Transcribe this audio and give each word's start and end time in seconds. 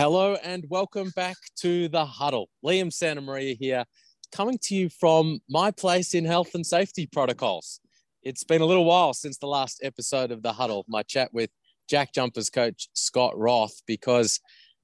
Hello 0.00 0.34
and 0.42 0.64
welcome 0.70 1.12
back 1.14 1.36
to 1.56 1.86
the 1.86 2.06
huddle. 2.06 2.48
Liam 2.64 2.88
Santamaria 2.88 3.54
here, 3.60 3.84
coming 4.32 4.56
to 4.62 4.74
you 4.74 4.88
from 4.88 5.40
my 5.46 5.70
place 5.70 6.14
in 6.14 6.24
health 6.24 6.54
and 6.54 6.64
safety 6.64 7.06
protocols. 7.06 7.80
It's 8.22 8.42
been 8.42 8.62
a 8.62 8.64
little 8.64 8.86
while 8.86 9.12
since 9.12 9.36
the 9.36 9.46
last 9.46 9.80
episode 9.82 10.30
of 10.30 10.42
the 10.42 10.54
huddle, 10.54 10.86
my 10.88 11.02
chat 11.02 11.34
with 11.34 11.50
JackJumpers 11.92 12.50
coach 12.50 12.88
Scott 12.94 13.36
Roth, 13.36 13.82
because 13.86 14.40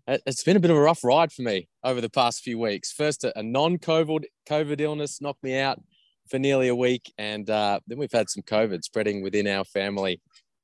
it's 0.07 0.45
been 0.45 0.59
a 0.59 0.61
bit 0.61 0.71
of 0.71 0.77
a 0.77 0.83
rough 0.83 1.03
ride 1.03 1.33
for 1.33 1.41
me 1.41 1.67
over 1.83 2.03
the 2.03 2.11
past 2.11 2.43
few 2.43 2.59
weeks. 2.59 2.93
First, 2.93 3.25
a 3.25 3.43
non-COVID 3.43 4.25
COVID 4.47 4.83
illness 4.83 5.23
knocked 5.23 5.43
me 5.43 5.59
out 5.59 5.81
for 6.29 6.39
nearly 6.39 6.69
a 6.69 6.77
week, 6.77 7.11
and 7.17 7.49
uh, 7.49 7.81
then 7.87 7.97
we've 7.97 8.13
had 8.13 8.29
some 8.29 8.43
COVID 8.43 8.85
spreading 8.85 9.23
within 9.23 9.47
our 9.47 9.65
family. 9.65 10.21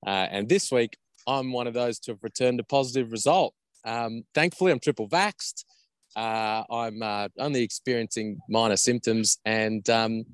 Uh, 0.06 0.28
and 0.30 0.46
this 0.46 0.70
week, 0.70 0.98
I'm 1.26 1.52
one 1.52 1.66
of 1.66 1.72
those 1.72 1.98
to 2.00 2.10
have 2.10 2.18
returned 2.22 2.60
a 2.60 2.64
positive 2.64 3.12
result. 3.12 3.54
Um, 3.84 4.24
thankfully, 4.34 4.72
I'm 4.72 4.80
triple 4.80 5.08
vaxxed. 5.08 5.64
Uh, 6.14 6.64
I'm 6.70 7.02
uh, 7.02 7.28
only 7.38 7.62
experiencing 7.62 8.38
minor 8.48 8.76
symptoms, 8.76 9.38
and 9.44 9.88
um, 9.88 10.24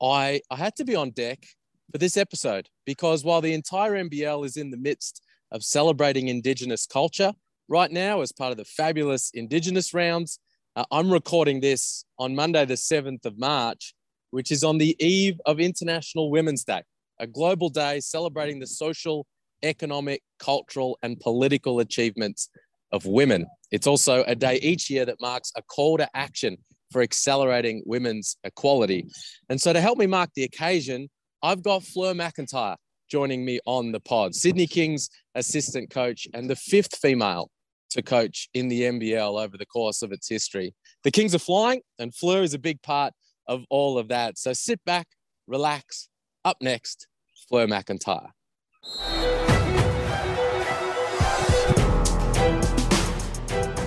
I 0.00 0.40
I 0.50 0.56
had 0.56 0.76
to 0.76 0.84
be 0.84 0.94
on 0.94 1.10
deck 1.10 1.44
for 1.90 1.98
this 1.98 2.16
episode 2.16 2.68
because 2.86 3.24
while 3.24 3.40
the 3.40 3.52
entire 3.52 3.92
NBL 3.92 4.46
is 4.46 4.56
in 4.56 4.70
the 4.70 4.76
midst 4.76 5.22
of 5.50 5.62
celebrating 5.62 6.28
Indigenous 6.28 6.86
culture 6.86 7.32
right 7.68 7.90
now 7.90 8.20
as 8.20 8.32
part 8.32 8.52
of 8.52 8.56
the 8.56 8.64
fabulous 8.64 9.30
Indigenous 9.34 9.92
rounds, 9.92 10.38
uh, 10.74 10.84
I'm 10.90 11.12
recording 11.12 11.60
this 11.60 12.04
on 12.18 12.34
Monday, 12.34 12.64
the 12.64 12.74
7th 12.74 13.26
of 13.26 13.38
March, 13.38 13.94
which 14.30 14.50
is 14.50 14.64
on 14.64 14.78
the 14.78 14.96
eve 15.04 15.38
of 15.44 15.60
International 15.60 16.30
Women's 16.30 16.64
Day, 16.64 16.82
a 17.18 17.26
global 17.26 17.68
day 17.68 18.00
celebrating 18.00 18.58
the 18.58 18.66
social 18.66 19.26
economic, 19.62 20.22
cultural, 20.38 20.98
and 21.02 21.18
political 21.20 21.80
achievements 21.80 22.48
of 22.92 23.06
women. 23.06 23.46
It's 23.70 23.86
also 23.86 24.22
a 24.24 24.34
day 24.34 24.56
each 24.62 24.90
year 24.90 25.04
that 25.06 25.20
marks 25.20 25.52
a 25.56 25.62
call 25.62 25.96
to 25.98 26.08
action 26.14 26.58
for 26.90 27.02
accelerating 27.02 27.82
women's 27.86 28.36
equality. 28.44 29.06
And 29.48 29.60
so, 29.60 29.72
to 29.72 29.80
help 29.80 29.98
me 29.98 30.06
mark 30.06 30.30
the 30.34 30.44
occasion, 30.44 31.08
I've 31.42 31.62
got 31.62 31.82
Fleur 31.82 32.14
McIntyre 32.14 32.76
joining 33.10 33.44
me 33.44 33.60
on 33.66 33.92
the 33.92 34.00
pod, 34.00 34.34
Sydney 34.34 34.66
Kings 34.66 35.10
assistant 35.34 35.90
coach, 35.90 36.28
and 36.34 36.48
the 36.48 36.56
fifth 36.56 36.96
female 36.96 37.50
to 37.90 38.02
coach 38.02 38.48
in 38.54 38.68
the 38.68 38.82
NBL 38.82 39.42
over 39.42 39.56
the 39.56 39.66
course 39.66 40.02
of 40.02 40.12
its 40.12 40.28
history. 40.28 40.74
The 41.04 41.10
Kings 41.10 41.34
are 41.34 41.38
flying, 41.38 41.82
and 41.98 42.14
Fleur 42.14 42.42
is 42.42 42.54
a 42.54 42.58
big 42.58 42.80
part 42.82 43.12
of 43.46 43.64
all 43.70 43.98
of 43.98 44.08
that. 44.08 44.38
So 44.38 44.52
sit 44.52 44.80
back, 44.84 45.08
relax. 45.46 46.08
Up 46.44 46.56
next, 46.60 47.06
Fleur 47.48 47.66
McIntyre. 47.66 48.30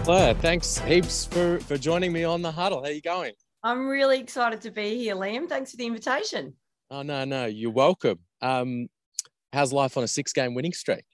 Fleur, 0.06 0.36
thanks 0.36 0.78
heaps 0.78 1.26
for, 1.26 1.60
for 1.62 1.80
joining 1.80 2.14
me 2.14 2.24
on 2.24 2.44
the 2.44 2.52
huddle. 2.52 2.84
How 2.84 2.90
you 2.90 3.02
going? 3.02 3.32
I'm 3.64 3.88
really 3.88 4.20
excited 4.20 4.62
to 4.62 4.70
be 4.70 4.96
here, 5.00 5.16
Liam. 5.16 5.50
Thanks 5.50 5.72
for 5.72 5.78
the 5.78 5.88
invitation. 5.88 6.54
Oh, 6.92 7.02
no, 7.02 7.26
no, 7.26 7.48
you're 7.48 7.72
welcome. 7.72 8.20
Um, 8.40 8.88
how's 9.52 9.74
life 9.74 9.98
on 9.98 10.04
a 10.04 10.08
six 10.08 10.32
game 10.32 10.54
winning 10.54 10.74
streak? 10.74 11.06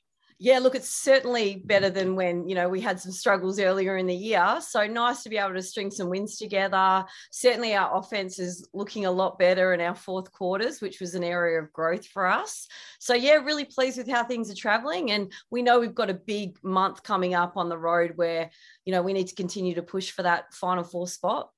Yeah, 0.43 0.57
look, 0.57 0.73
it's 0.73 0.89
certainly 0.89 1.61
better 1.65 1.91
than 1.91 2.15
when, 2.15 2.49
you 2.49 2.55
know, 2.55 2.67
we 2.67 2.81
had 2.81 2.99
some 2.99 3.11
struggles 3.11 3.59
earlier 3.59 3.97
in 3.97 4.07
the 4.07 4.15
year. 4.15 4.57
So 4.59 4.87
nice 4.87 5.21
to 5.21 5.29
be 5.29 5.37
able 5.37 5.53
to 5.53 5.61
string 5.61 5.91
some 5.91 6.09
wins 6.09 6.39
together. 6.39 7.05
Certainly 7.29 7.75
our 7.75 7.95
offense 7.95 8.39
is 8.39 8.67
looking 8.73 9.05
a 9.05 9.11
lot 9.11 9.37
better 9.37 9.71
in 9.71 9.81
our 9.81 9.93
fourth 9.93 10.31
quarters, 10.31 10.81
which 10.81 10.99
was 10.99 11.13
an 11.13 11.23
area 11.23 11.61
of 11.61 11.71
growth 11.71 12.07
for 12.07 12.25
us. 12.25 12.67
So 12.97 13.13
yeah, 13.13 13.33
really 13.33 13.65
pleased 13.65 13.99
with 13.99 14.09
how 14.09 14.23
things 14.23 14.49
are 14.49 14.55
traveling. 14.55 15.11
And 15.11 15.31
we 15.51 15.61
know 15.61 15.79
we've 15.79 15.93
got 15.93 16.09
a 16.09 16.15
big 16.15 16.57
month 16.63 17.03
coming 17.03 17.35
up 17.35 17.55
on 17.55 17.69
the 17.69 17.77
road 17.77 18.13
where, 18.15 18.49
you 18.83 18.93
know, 18.93 19.03
we 19.03 19.13
need 19.13 19.27
to 19.27 19.35
continue 19.35 19.75
to 19.75 19.83
push 19.83 20.09
for 20.09 20.23
that 20.23 20.55
final 20.55 20.83
four 20.83 21.07
spot. 21.07 21.51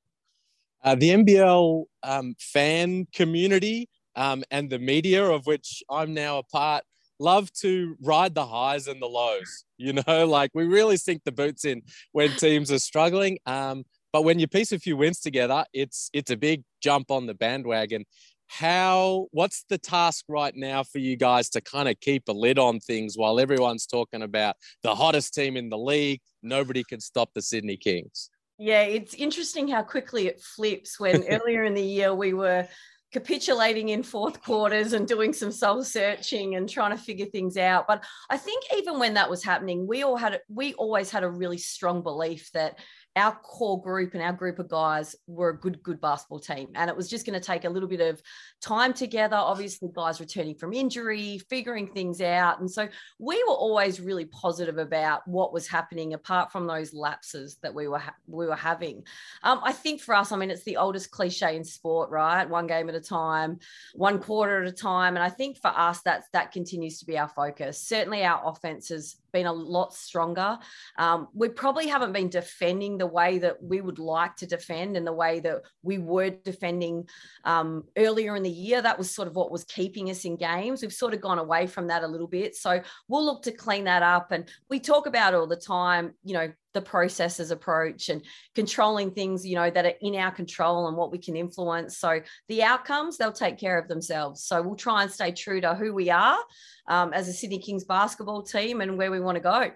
Uh, 0.84 0.96
the 0.96 1.12
NBL 1.12 1.86
um, 2.04 2.36
fan 2.38 3.08
community 3.14 3.88
um, 4.18 4.44
and 4.52 4.70
the 4.70 4.80
media, 4.80 5.24
of 5.24 5.46
which 5.46 5.82
I'm 5.90 6.14
now 6.14 6.40
a 6.40 6.44
part, 6.44 6.84
love 7.24 7.52
to 7.54 7.96
ride 8.02 8.36
the 8.36 8.46
highs 8.46 8.88
and 8.88 9.02
the 9.02 9.08
lows. 9.08 9.64
You 9.78 9.94
know, 9.94 10.26
like 10.28 10.52
we 10.54 10.66
really 10.66 10.98
sink 10.98 11.24
the 11.24 11.32
boots 11.32 11.66
in 11.66 11.82
when 12.12 12.32
teams 12.32 12.72
are 12.72 12.80
struggling. 12.80 13.40
Um, 13.46 13.86
but 14.12 14.24
when 14.24 14.38
you 14.38 14.48
piece 14.48 14.72
a 14.72 14.80
few 14.80 14.98
wins 14.98 15.20
together, 15.20 15.66
it's 15.74 16.10
it's 16.14 16.30
a 16.30 16.38
big 16.38 16.64
jump 16.82 17.10
on 17.10 17.26
the 17.26 17.34
bandwagon. 17.34 18.06
How 18.48 19.28
what's 19.32 19.66
the 19.70 19.80
task 19.80 20.26
right 20.28 20.56
now 20.56 20.84
for 20.84 21.00
you 21.00 21.16
guys 21.16 21.50
to 21.52 21.62
kind 21.62 21.90
of 21.90 22.00
keep 22.00 22.28
a 22.28 22.34
lid 22.34 22.60
on 22.60 22.80
things 22.80 23.18
while 23.18 23.40
everyone's 23.40 23.88
talking 23.88 24.22
about 24.22 24.56
the 24.84 24.94
hottest 24.94 25.34
team 25.34 25.58
in 25.58 25.70
the 25.70 25.78
league? 25.78 26.22
Nobody 26.44 26.84
can 26.84 27.00
stop 27.00 27.30
the 27.34 27.42
Sydney 27.42 27.78
Kings. 27.78 28.30
Yeah, 28.60 28.84
it's 28.84 29.16
interesting 29.16 29.68
how 29.68 29.82
quickly 29.82 30.28
it 30.28 30.40
flips 30.40 31.00
when 31.00 31.24
earlier 31.30 31.64
in 31.64 31.74
the 31.74 31.82
year 31.82 32.14
we 32.14 32.34
were 32.34 32.68
capitulating 33.14 33.90
in 33.90 34.04
fourth 34.04 34.42
quarters 34.42 34.94
and 34.94 35.08
doing 35.08 35.32
some 35.32 35.52
soul 35.52 35.84
searching 35.84 36.56
and 36.56 36.68
trying 36.68 36.92
to 36.92 37.02
figure 37.02 37.28
things 37.28 37.56
out. 37.58 37.88
But 37.88 38.04
i 38.30 38.38
think 38.38 38.64
even 38.76 39.00
when 39.00 39.14
that 39.14 39.30
was 39.30 39.44
happening 39.44 39.88
we 39.88 40.04
all 40.04 40.18
had 40.18 40.42
we 40.50 40.74
always 40.74 41.12
had 41.12 41.24
a 41.24 41.30
really 41.30 41.58
strong 41.58 42.02
belief 42.02 42.52
that 42.54 42.80
our 43.16 43.36
core 43.36 43.82
group 43.82 44.14
and 44.14 44.24
our 44.24 44.34
group 44.34 44.58
of 44.58 44.68
guys 44.68 45.16
were 45.28 45.50
a 45.50 45.60
good, 45.60 45.82
good 45.84 46.02
basketball 46.02 46.40
team. 46.40 46.70
And 46.76 46.90
it 46.90 46.96
was 46.96 47.10
just 47.10 47.26
going 47.26 47.40
to 47.40 47.46
take 47.46 47.64
a 47.66 47.70
little 47.70 47.88
bit 47.90 48.02
of 48.02 48.22
time 48.62 48.94
together. 48.94 49.36
Obviously, 49.36 49.90
guys 49.94 50.20
returning 50.20 50.56
from 50.56 50.74
injury, 50.74 51.40
figuring 51.50 51.88
things 51.88 52.22
out. 52.22 52.60
And 52.60 52.70
so 52.70 52.88
we 53.20 53.44
were 53.44 53.54
always 53.54 54.02
really 54.02 54.26
positive 54.26 54.78
about 54.78 55.28
what 55.28 55.54
was 55.54 55.68
happening, 55.68 56.14
apart 56.14 56.52
from 56.52 56.66
those 56.66 56.94
lapses 56.94 57.58
that 57.62 57.74
we 57.74 57.88
were 57.88 58.00
ha- 58.00 58.16
we 58.28 58.48
were 58.48 58.56
having. 58.56 59.04
Um, 59.44 59.62
I 59.64 59.74
think 59.74 60.02
for 60.02 60.16
us, 60.16 60.32
I 60.32 60.38
mean, 60.38 60.50
it's 60.50 60.64
the 60.64 60.78
oldest 60.78 61.12
cliche 61.12 61.56
in 61.56 61.64
sport, 61.64 62.10
right? 62.10 62.50
One 62.50 62.68
game 62.68 62.90
at 62.90 62.96
a 62.96 63.02
time, 63.02 63.60
one 63.94 64.20
quarter 64.20 64.64
at 64.64 64.68
a 64.68 64.76
time. 64.76 65.16
And 65.16 65.24
I 65.24 65.30
think 65.30 65.60
for 65.60 65.70
us, 65.70 66.02
that's 66.04 66.28
that 66.34 66.52
continues 66.52 67.00
to 67.00 67.06
be 67.06 67.18
our 67.18 67.30
focus. 67.30 67.80
Certainly, 67.80 68.24
our 68.24 68.42
offense 68.44 68.90
has 68.90 69.18
been 69.34 69.46
a 69.48 69.54
lot 69.54 69.94
stronger. 69.94 70.58
Um, 70.98 71.28
we 71.34 71.50
probably 71.50 71.88
haven't 71.88 72.14
been 72.14 72.30
defending 72.30 72.98
the 72.98 73.03
way 73.08 73.38
that 73.40 73.62
we 73.62 73.82
would 73.82 74.00
like 74.00 74.36
to 74.38 74.48
defend 74.48 74.98
and 74.98 75.06
the 75.06 75.14
way 75.14 75.40
that 75.40 75.62
we 75.82 75.98
were 75.98 76.30
defending 76.30 77.08
um, 77.46 77.84
earlier 77.98 78.36
in 78.36 78.44
the 78.44 78.50
year. 78.50 78.82
That 78.82 78.98
was 78.98 79.14
sort 79.14 79.28
of 79.28 79.36
what 79.36 79.52
was 79.52 79.64
keeping 79.64 80.10
us 80.10 80.26
in 80.26 80.36
games. 80.36 80.82
We've 80.82 80.94
sort 80.94 81.14
of 81.14 81.22
gone 81.22 81.40
away 81.40 81.68
from 81.68 81.88
that 81.88 82.04
a 82.04 82.08
little 82.08 82.28
bit. 82.28 82.56
So 82.56 82.82
we'll 83.08 83.26
look 83.26 83.44
to 83.44 83.52
clean 83.52 83.86
that 83.86 84.04
up. 84.04 84.32
And 84.32 84.50
we 84.70 84.80
talk 84.80 85.08
about 85.08 85.34
all 85.34 85.48
the 85.48 85.56
time, 85.56 86.14
you 86.24 86.34
know, 86.34 86.52
the 86.74 86.82
processes 86.82 87.52
approach 87.52 88.10
and 88.10 88.24
controlling 88.56 89.12
things 89.12 89.46
you 89.46 89.56
know 89.56 89.70
that 89.70 89.86
are 89.86 89.94
in 90.02 90.16
our 90.16 90.32
control 90.32 90.88
and 90.88 90.98
what 90.98 91.12
we 91.12 91.18
can 91.18 91.36
influence 91.36 91.98
so 91.98 92.20
the 92.50 92.64
outcomes 92.64 93.18
they'll 93.18 93.32
take 93.32 93.60
care 93.60 93.78
of 93.78 93.88
themselves 93.88 94.44
so 94.44 94.62
we'll 94.62 94.76
try 94.76 95.04
and 95.04 95.12
stay 95.12 95.32
true 95.32 95.62
to 95.62 95.76
who 95.76 95.94
we 95.94 96.10
are 96.10 96.40
um, 96.88 97.14
as 97.14 97.28
a 97.28 97.34
sydney 97.34 97.60
kings 97.60 97.84
basketball 97.84 98.42
team 98.42 98.82
and 98.82 98.98
where 98.98 99.12
we 99.12 99.20
want 99.20 99.36
to 99.36 99.42
go 99.42 99.72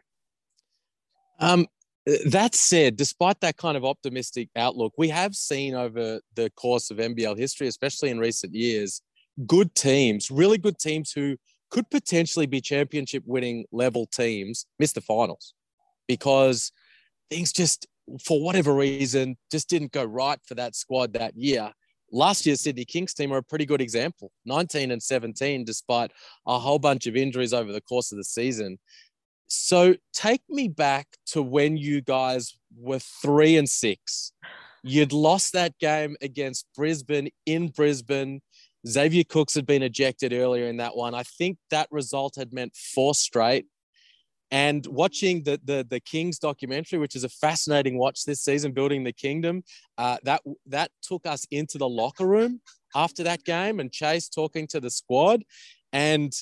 um, 1.40 1.68
that 2.26 2.56
said 2.56 2.96
despite 2.96 3.40
that 3.42 3.58
kind 3.58 3.76
of 3.76 3.84
optimistic 3.84 4.50
outlook 4.56 4.94
we 4.98 5.10
have 5.10 5.36
seen 5.36 5.76
over 5.76 6.20
the 6.36 6.50
course 6.52 6.90
of 6.90 6.98
nbl 6.98 7.38
history 7.38 7.68
especially 7.68 8.10
in 8.10 8.20
recent 8.20 8.54
years 8.54 9.02
good 9.46 9.74
teams 9.76 10.32
really 10.32 10.58
good 10.58 10.78
teams 10.80 11.12
who 11.12 11.36
could 11.70 11.90
potentially 11.90 12.46
be 12.46 12.62
championship 12.62 13.24
winning 13.26 13.66
level 13.72 14.06
teams 14.08 14.66
miss 14.80 14.94
the 14.94 15.02
finals 15.02 15.54
because 16.08 16.72
things 17.30 17.52
just, 17.52 17.88
for 18.24 18.42
whatever 18.42 18.74
reason, 18.74 19.38
just 19.52 19.70
didn't 19.70 19.92
go 19.92 20.04
right 20.04 20.40
for 20.46 20.56
that 20.56 20.76
squad 20.76 21.14
that 21.14 21.36
year. 21.36 21.72
Last 22.12 22.46
year's 22.46 22.62
Sydney 22.62 22.86
Kings 22.86 23.14
team 23.14 23.34
are 23.34 23.38
a 23.38 23.44
pretty 23.44 23.66
good 23.66 23.82
example 23.82 24.32
19 24.46 24.92
and 24.92 25.04
17, 25.04 25.66
despite 25.66 26.12
a 26.48 26.58
whole 26.58 26.80
bunch 26.80 27.06
of 27.06 27.18
injuries 27.18 27.54
over 27.54 27.72
the 27.72 27.82
course 27.82 28.12
of 28.14 28.18
the 28.18 28.24
season. 28.24 28.80
So 29.48 29.96
take 30.14 30.42
me 30.50 30.68
back 30.68 31.08
to 31.28 31.42
when 31.42 31.78
you 31.78 32.02
guys 32.02 32.58
were 32.78 33.00
three 33.00 33.58
and 33.58 33.68
six. 33.68 34.34
You'd 34.84 35.14
lost 35.14 35.54
that 35.54 35.78
game 35.80 36.16
against 36.22 36.66
Brisbane 36.76 37.30
in 37.46 37.70
Brisbane. 37.70 38.42
Xavier 38.88 39.24
Cooks 39.24 39.56
had 39.56 39.66
been 39.66 39.84
ejected 39.84 40.34
earlier 40.34 40.68
in 40.68 40.78
that 40.78 40.96
one. 40.96 41.14
I 41.14 41.24
think 41.24 41.58
that 41.72 41.88
result 41.92 42.36
had 42.38 42.54
meant 42.54 42.76
four 42.76 43.14
straight 43.14 43.66
and 44.52 44.86
watching 44.88 45.44
the, 45.44 45.60
the 45.66 45.86
the 45.90 46.00
Kings 46.00 46.40
documentary, 46.40 47.00
which 47.00 47.16
is 47.16 47.24
a 47.24 47.30
fascinating 47.30 47.98
watch 47.98 48.24
this 48.24 48.44
season, 48.44 48.72
building 48.72 49.04
the 49.04 49.12
kingdom, 49.12 49.64
uh, 49.98 50.18
that 50.24 50.42
that 50.68 50.92
took 51.02 51.26
us 51.26 51.46
into 51.52 51.78
the 51.78 51.88
locker 51.88 52.26
room 52.26 52.62
after 52.96 53.24
that 53.24 53.44
game, 53.44 53.80
and 53.80 53.92
Chase 53.92 54.30
talking 54.30 54.68
to 54.68 54.80
the 54.80 54.90
squad, 54.90 55.44
and 55.92 56.34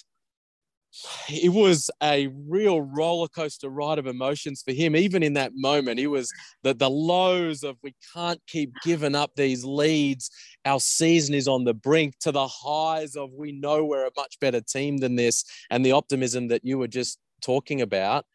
it 1.30 1.52
was 1.52 1.90
a 2.02 2.28
real 2.48 2.82
roller 2.82 3.28
coaster 3.28 3.70
ride 3.70 4.00
of 4.00 4.08
emotions 4.08 4.62
for 4.66 4.72
him. 4.72 4.96
Even 4.96 5.24
in 5.24 5.34
that 5.34 5.52
moment, 5.56 6.00
he 6.00 6.08
was 6.08 6.32
the 6.64 6.74
the 6.74 6.90
lows 6.90 7.64
of 7.64 7.78
we 7.84 7.94
can't 8.14 8.42
keep 8.48 8.72
giving 8.84 9.16
up 9.16 9.32
these 9.36 9.64
leads. 9.64 10.30
Our 10.66 10.80
season 10.80 11.36
is 11.36 11.48
on 11.48 11.64
the 11.64 11.74
brink. 11.74 12.16
To 12.22 12.32
the 12.32 12.48
highs 12.48 13.16
of 13.16 13.32
we 13.34 13.52
know 13.52 13.84
we're 13.86 14.08
a 14.08 14.12
much 14.16 14.40
better 14.40 14.62
team 14.62 14.98
than 14.98 15.16
this, 15.16 15.44
and 15.70 15.86
the 15.86 15.92
optimism 15.92 16.48
that 16.50 16.64
you 16.64 16.78
were 16.78 16.88
just 16.88 17.20
talking 17.42 17.82
about. 17.82 18.26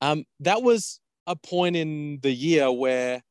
Um, 0.00 0.24
that 0.40 0.62
was 0.62 1.00
a 1.26 1.36
point 1.36 1.76
in 1.76 2.18
the 2.22 2.32
year 2.32 2.70
where 2.72 3.22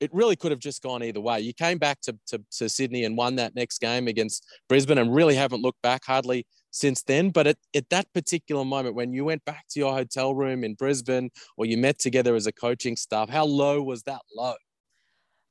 it 0.00 0.12
really 0.12 0.36
could 0.36 0.50
have 0.50 0.60
just 0.60 0.82
gone 0.82 1.02
either 1.02 1.20
way. 1.20 1.40
You 1.40 1.54
came 1.54 1.78
back 1.78 2.00
to, 2.02 2.16
to, 2.26 2.42
to, 2.58 2.68
Sydney 2.68 3.04
and 3.04 3.16
won 3.16 3.36
that 3.36 3.54
next 3.54 3.78
game 3.78 4.08
against 4.08 4.46
Brisbane 4.68 4.98
and 4.98 5.14
really 5.14 5.34
haven't 5.34 5.62
looked 5.62 5.80
back 5.80 6.04
hardly 6.04 6.46
since 6.76 7.02
then. 7.02 7.30
But 7.30 7.46
at, 7.46 7.56
at 7.74 7.88
that 7.90 8.12
particular 8.12 8.64
moment, 8.64 8.94
when 8.94 9.12
you 9.12 9.24
went 9.24 9.44
back 9.44 9.64
to 9.70 9.80
your 9.80 9.94
hotel 9.94 10.34
room 10.34 10.62
in 10.62 10.74
Brisbane 10.74 11.30
or 11.56 11.64
you 11.66 11.78
met 11.78 11.98
together 11.98 12.34
as 12.34 12.46
a 12.46 12.52
coaching 12.52 12.96
staff, 12.96 13.28
how 13.28 13.44
low 13.44 13.82
was 13.82 14.02
that 14.02 14.20
low? 14.34 14.54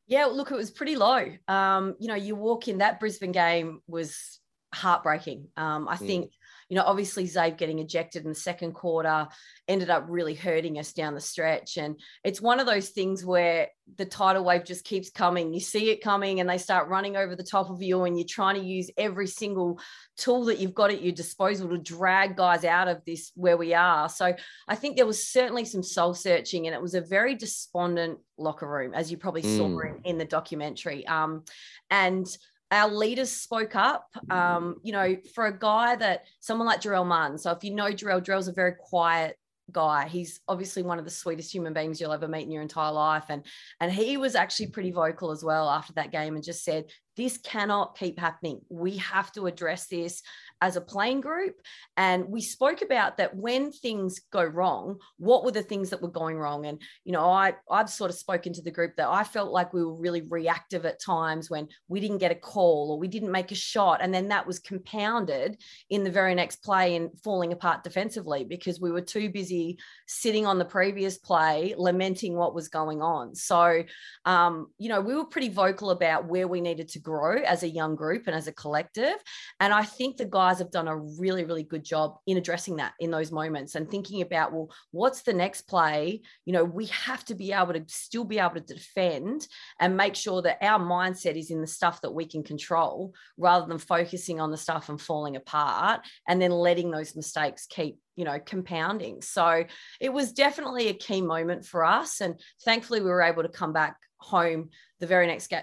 Yeah, 0.07 0.25
look, 0.25 0.51
it 0.51 0.55
was 0.55 0.69
pretty 0.69 0.95
low. 0.95 1.25
Um, 1.47 1.95
you 1.99 2.07
know, 2.07 2.15
you 2.15 2.35
walk 2.35 2.67
in, 2.67 2.77
that 2.77 2.99
Brisbane 2.99 3.31
game 3.31 3.81
was 3.87 4.39
heartbreaking. 4.73 5.47
Um, 5.57 5.87
I 5.87 5.95
mm. 5.95 6.05
think 6.05 6.31
you 6.69 6.75
know, 6.75 6.83
obviously 6.83 7.25
Zave 7.25 7.57
getting 7.57 7.79
ejected 7.79 8.23
in 8.23 8.29
the 8.29 8.35
second 8.35 8.73
quarter 8.73 9.27
ended 9.67 9.89
up 9.89 10.05
really 10.07 10.33
hurting 10.33 10.79
us 10.79 10.93
down 10.93 11.13
the 11.13 11.21
stretch. 11.21 11.77
And 11.77 11.99
it's 12.23 12.41
one 12.41 12.59
of 12.59 12.65
those 12.65 12.89
things 12.89 13.23
where 13.23 13.67
the 13.97 14.05
tidal 14.05 14.43
wave 14.43 14.65
just 14.65 14.83
keeps 14.83 15.11
coming. 15.11 15.53
You 15.53 15.59
see 15.59 15.91
it 15.91 16.01
coming 16.01 16.39
and 16.39 16.49
they 16.49 16.57
start 16.57 16.87
running 16.87 17.17
over 17.17 17.35
the 17.35 17.43
top 17.43 17.69
of 17.69 17.83
you, 17.83 18.03
and 18.03 18.17
you're 18.17 18.27
trying 18.27 18.55
to 18.55 18.65
use 18.65 18.89
every 18.97 19.27
single 19.27 19.79
tool 20.17 20.45
that 20.45 20.59
you've 20.59 20.73
got 20.73 20.91
at 20.91 21.03
your 21.03 21.13
disposal 21.13 21.69
to 21.69 21.77
drag 21.77 22.35
guys 22.35 22.63
out 22.65 22.87
of 22.87 23.03
this 23.05 23.31
where 23.35 23.57
we 23.57 23.73
are. 23.73 24.09
So 24.09 24.33
I 24.67 24.75
think 24.75 24.97
there 24.97 25.05
was 25.05 25.27
certainly 25.27 25.65
some 25.65 25.83
soul 25.83 26.15
searching, 26.15 26.65
and 26.65 26.75
it 26.75 26.81
was 26.81 26.95
a 26.95 27.01
very 27.01 27.35
despondent 27.35 28.19
locker 28.37 28.67
room, 28.67 28.93
as 28.93 29.11
you 29.11 29.17
probably 29.17 29.43
mm. 29.43 29.57
saw 29.57 29.79
in, 29.81 30.01
in 30.03 30.17
the 30.17 30.25
documentary. 30.25 31.05
Um, 31.05 31.43
and 31.91 32.25
our 32.71 32.89
leaders 32.89 33.31
spoke 33.31 33.75
up. 33.75 34.09
Um, 34.29 34.77
you 34.83 34.91
know, 34.91 35.17
for 35.33 35.45
a 35.47 35.57
guy 35.57 35.95
that 35.95 36.25
someone 36.39 36.67
like 36.67 36.81
Jarell 36.81 37.05
Martin. 37.05 37.37
So 37.37 37.51
if 37.51 37.63
you 37.63 37.73
know 37.73 37.91
Jarell, 37.91 38.23
Jarell's 38.23 38.47
a 38.47 38.53
very 38.53 38.73
quiet 38.73 39.37
guy. 39.71 40.07
He's 40.07 40.41
obviously 40.47 40.83
one 40.83 40.99
of 40.99 41.05
the 41.05 41.11
sweetest 41.11 41.53
human 41.53 41.73
beings 41.73 41.99
you'll 41.99 42.13
ever 42.13 42.27
meet 42.27 42.43
in 42.43 42.51
your 42.51 42.61
entire 42.61 42.91
life. 42.91 43.25
And 43.29 43.43
and 43.79 43.91
he 43.91 44.17
was 44.17 44.35
actually 44.35 44.67
pretty 44.67 44.91
vocal 44.91 45.31
as 45.31 45.43
well 45.43 45.69
after 45.69 45.93
that 45.93 46.11
game 46.11 46.35
and 46.35 46.43
just 46.43 46.63
said, 46.63 46.85
this 47.17 47.37
cannot 47.37 47.97
keep 47.97 48.19
happening. 48.19 48.61
We 48.69 48.97
have 48.97 49.31
to 49.33 49.47
address 49.47 49.87
this 49.87 50.21
as 50.61 50.75
a 50.75 50.81
playing 50.81 51.21
group. 51.21 51.55
And 51.97 52.29
we 52.29 52.41
spoke 52.41 52.81
about 52.81 53.17
that 53.17 53.35
when 53.35 53.71
things 53.71 54.19
go 54.31 54.43
wrong, 54.43 54.97
what 55.17 55.43
were 55.43 55.51
the 55.51 55.63
things 55.63 55.89
that 55.89 56.01
were 56.01 56.09
going 56.09 56.37
wrong? 56.37 56.65
And, 56.65 56.81
you 57.03 57.11
know, 57.11 57.29
I, 57.29 57.53
I've 57.69 57.89
sort 57.89 58.09
of 58.09 58.17
spoken 58.17 58.53
to 58.53 58.61
the 58.61 58.71
group 58.71 58.95
that 58.97 59.07
I 59.07 59.23
felt 59.23 59.51
like 59.51 59.73
we 59.73 59.83
were 59.83 59.95
really 59.95 60.21
reactive 60.21 60.85
at 60.85 61.01
times 61.01 61.49
when 61.49 61.67
we 61.87 61.99
didn't 61.99 62.19
get 62.19 62.31
a 62.31 62.35
call 62.35 62.91
or 62.91 62.99
we 62.99 63.07
didn't 63.07 63.31
make 63.31 63.51
a 63.51 63.55
shot. 63.55 63.99
And 64.01 64.13
then 64.13 64.29
that 64.29 64.47
was 64.47 64.59
compounded 64.59 65.61
in 65.89 66.03
the 66.03 66.11
very 66.11 66.35
next 66.35 66.63
play 66.63 66.95
and 66.95 67.09
falling 67.23 67.53
apart 67.53 67.83
defensively 67.83 68.43
because 68.43 68.79
we 68.79 68.91
were 68.91 69.01
too 69.01 69.29
busy 69.29 69.77
sitting 70.07 70.45
on 70.45 70.57
the 70.57 70.65
previous 70.65 71.17
play, 71.17 71.73
lamenting 71.77 72.35
what 72.35 72.55
was 72.55 72.69
going 72.69 73.01
on. 73.01 73.35
So, 73.35 73.83
um, 74.25 74.67
you 74.77 74.89
know, 74.89 75.01
we 75.01 75.15
were 75.15 75.25
pretty 75.25 75.49
vocal 75.49 75.91
about 75.91 76.27
where 76.27 76.47
we 76.47 76.61
needed 76.61 76.89
to 76.89 76.99
grow 76.99 77.41
as 77.41 77.63
a 77.63 77.69
young 77.69 77.95
group 77.95 78.23
and 78.27 78.35
as 78.35 78.47
a 78.47 78.53
collective. 78.53 79.15
And 79.59 79.73
I 79.73 79.83
think 79.83 80.17
the 80.17 80.25
guys 80.25 80.44
have 80.53 80.71
done 80.71 80.87
a 80.87 80.97
really, 80.97 81.43
really 81.43 81.63
good 81.63 81.83
job 81.83 82.17
in 82.27 82.37
addressing 82.37 82.77
that 82.77 82.93
in 82.99 83.11
those 83.11 83.31
moments 83.31 83.75
and 83.75 83.89
thinking 83.89 84.21
about, 84.21 84.53
well, 84.53 84.69
what's 84.91 85.21
the 85.21 85.33
next 85.33 85.63
play? 85.63 86.21
You 86.45 86.53
know, 86.53 86.63
we 86.63 86.85
have 86.87 87.23
to 87.25 87.35
be 87.35 87.51
able 87.51 87.73
to 87.73 87.83
still 87.87 88.23
be 88.23 88.39
able 88.39 88.55
to 88.55 88.61
defend 88.61 89.47
and 89.79 89.97
make 89.97 90.15
sure 90.15 90.41
that 90.41 90.59
our 90.61 90.79
mindset 90.79 91.37
is 91.37 91.51
in 91.51 91.61
the 91.61 91.67
stuff 91.67 92.01
that 92.01 92.13
we 92.13 92.25
can 92.25 92.43
control 92.43 93.13
rather 93.37 93.65
than 93.67 93.77
focusing 93.77 94.39
on 94.39 94.51
the 94.51 94.57
stuff 94.57 94.89
and 94.89 95.01
falling 95.01 95.35
apart 95.35 96.01
and 96.27 96.41
then 96.41 96.51
letting 96.51 96.91
those 96.91 97.15
mistakes 97.15 97.65
keep 97.67 97.99
you 98.15 98.23
know 98.23 98.39
compounding 98.45 99.21
so 99.21 99.65
it 99.99 100.13
was 100.13 100.31
definitely 100.31 100.87
a 100.87 100.93
key 100.93 101.21
moment 101.21 101.65
for 101.65 101.83
us 101.83 102.21
and 102.21 102.39
thankfully 102.63 103.01
we 103.01 103.09
were 103.09 103.21
able 103.21 103.43
to 103.43 103.49
come 103.49 103.73
back 103.73 103.97
home 104.17 104.69
the 104.99 105.07
very 105.07 105.27
next 105.27 105.53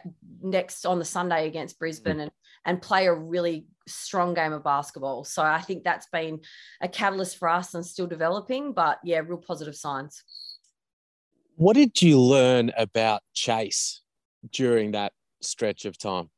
next 0.43 0.87
on 0.87 0.99
the 0.99 1.05
Sunday 1.05 1.47
against 1.47 1.79
Brisbane 1.79 2.19
mm. 2.19 2.23
and 2.23 2.31
and 2.65 2.81
play 2.81 3.07
a 3.07 3.13
really 3.13 3.67
strong 3.89 4.35
game 4.35 4.53
of 4.53 4.65
basketball. 4.65 5.25
So 5.25 5.43
I 5.43 5.61
think 5.61 5.85
that's 5.85 6.07
been 6.13 6.41
a 6.81 6.89
catalyst 6.89 7.39
for 7.39 7.49
us 7.49 7.75
and 7.75 7.85
still 7.85 8.07
developing, 8.07 8.73
but 8.73 8.99
yeah, 9.05 9.19
real 9.19 9.39
positive 9.39 9.77
signs. 9.77 10.23
What 11.57 11.75
did 11.75 12.01
you 12.01 12.21
learn 12.21 12.73
about 12.77 13.23
Chase 13.35 14.03
during 14.51 14.93
that 14.93 15.13
stretch 15.41 15.85
of 15.85 15.99
time? 15.99 16.31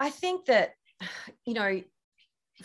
I 0.00 0.10
think 0.10 0.46
that 0.46 0.72
you 1.44 1.54
know 1.54 1.82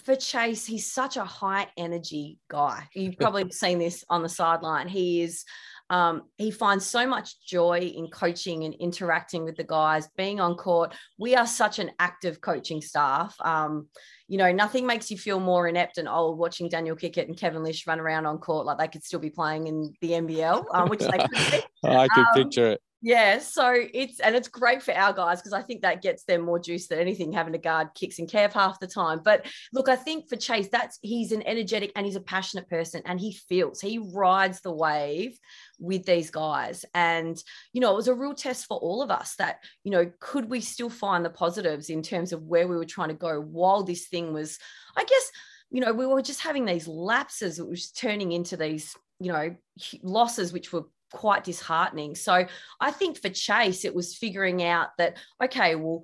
for 0.04 0.16
Chase, 0.16 0.66
he's 0.66 0.92
such 0.92 1.18
a 1.18 1.24
high 1.24 1.68
energy 1.78 2.40
guy. 2.50 2.88
You've 2.94 3.18
probably 3.18 3.50
seen 3.52 3.80
this 3.80 4.04
on 4.10 4.24
the 4.24 4.30
sideline. 4.30 4.88
He 4.88 5.22
is 5.22 5.46
um, 5.90 6.24
he 6.38 6.52
finds 6.52 6.86
so 6.86 7.06
much 7.08 7.46
joy 7.46 7.80
in 7.80 8.08
coaching 8.08 8.64
and 8.64 8.74
interacting 8.76 9.44
with 9.44 9.56
the 9.56 9.64
guys, 9.64 10.08
being 10.18 10.40
on 10.40 10.56
court. 10.56 10.94
We 11.18 11.36
are 11.36 11.46
such 11.46 11.80
an 11.80 11.92
active 12.00 12.42
coaching 12.42 12.82
staff. 12.82 13.36
Um, 13.42 13.88
you 14.28 14.38
know, 14.38 14.52
nothing 14.52 14.88
makes 14.88 15.12
you 15.12 15.18
feel 15.18 15.40
more 15.40 15.68
inept 15.68 15.98
and 15.98 16.08
old 16.08 16.38
watching 16.38 16.70
Daniel 16.70 16.96
Kickert 16.96 17.28
and 17.28 17.38
Kevin 17.38 17.64
Lisch 17.64 17.86
run 17.86 18.00
around 18.00 18.26
on 18.26 18.38
court 18.38 18.66
like 18.66 18.78
they 18.78 18.88
could 18.88 19.04
still 19.04 19.20
be 19.20 19.30
playing 19.30 19.68
in 19.68 19.94
the 20.02 20.12
NBL, 20.12 20.66
um, 20.74 20.90
which 20.90 21.02
they 21.02 21.18
could 21.18 21.32
be. 21.32 21.64
I 21.90 22.08
could 22.08 22.26
um, 22.28 22.34
picture 22.34 22.68
it. 22.72 22.82
Yeah, 23.06 23.40
so 23.40 23.76
it's 23.94 24.22
and 24.22 24.34
it's 24.34 24.48
great 24.48 24.82
for 24.82 24.94
our 24.94 25.12
guys 25.12 25.42
because 25.42 25.52
I 25.52 25.62
think 25.62 25.82
that 25.82 26.02
gets 26.02 26.24
them 26.24 26.40
more 26.40 26.58
juice 26.58 26.88
than 26.88 27.00
anything 27.00 27.34
having 27.34 27.52
to 27.52 27.60
guard 27.60 27.90
kicks 27.96 28.18
and 28.18 28.30
Kev 28.30 28.54
half 28.54 28.80
the 28.80 28.88
time. 28.88 29.20
But 29.22 29.46
look, 29.74 29.90
I 29.90 29.98
think 29.98 30.30
for 30.30 30.38
Chase, 30.38 30.70
that's 30.70 31.00
he's 31.02 31.34
an 31.34 31.46
energetic 31.46 31.92
and 31.98 32.06
he's 32.06 32.16
a 32.16 32.22
passionate 32.22 32.70
person 32.70 33.02
and 33.06 33.20
he 33.20 33.34
feels 33.34 33.82
he 33.82 33.98
rides 33.98 34.62
the 34.62 34.72
wave 34.72 35.38
with 35.80 36.06
these 36.06 36.32
guys. 36.32 36.86
And, 36.94 37.38
you 37.74 37.82
know, 37.82 37.92
it 37.92 37.98
was 37.98 38.08
a 38.08 38.14
real 38.14 38.34
test 38.34 38.68
for 38.68 38.78
all 38.78 39.02
of 39.02 39.12
us 39.12 39.36
that, 39.36 39.58
you 39.84 39.92
know, 39.92 40.10
could 40.22 40.50
we 40.50 40.62
still 40.62 40.90
find 40.90 41.26
the 41.26 41.30
positives 41.30 41.90
in 41.90 42.04
terms 42.04 42.32
of 42.32 42.44
where 42.44 42.70
we 42.70 42.78
were 42.78 42.86
trying 42.86 43.10
to 43.10 43.16
go 43.16 43.42
while 43.42 43.84
this 43.84 44.08
thing 44.08 44.32
was, 44.32 44.60
I 44.96 45.04
guess, 45.04 45.32
you 45.70 45.82
know, 45.82 45.92
we 45.92 46.08
were 46.08 46.22
just 46.22 46.40
having 46.40 46.64
these 46.64 46.88
lapses, 46.88 47.60
it 47.60 47.68
was 47.68 47.92
turning 47.92 48.32
into 48.32 48.56
these, 48.56 48.96
you 49.20 49.34
know, 49.34 49.58
losses, 50.04 50.54
which 50.54 50.72
were 50.72 50.86
quite 51.14 51.44
disheartening. 51.44 52.16
So 52.16 52.46
I 52.80 52.92
think 52.92 53.22
for 53.22 53.30
Chase, 53.30 53.86
it 53.86 53.96
was 53.96 54.16
figuring 54.16 54.64
out 54.64 54.90
that, 54.98 55.18
okay, 55.42 55.76
well, 55.76 56.04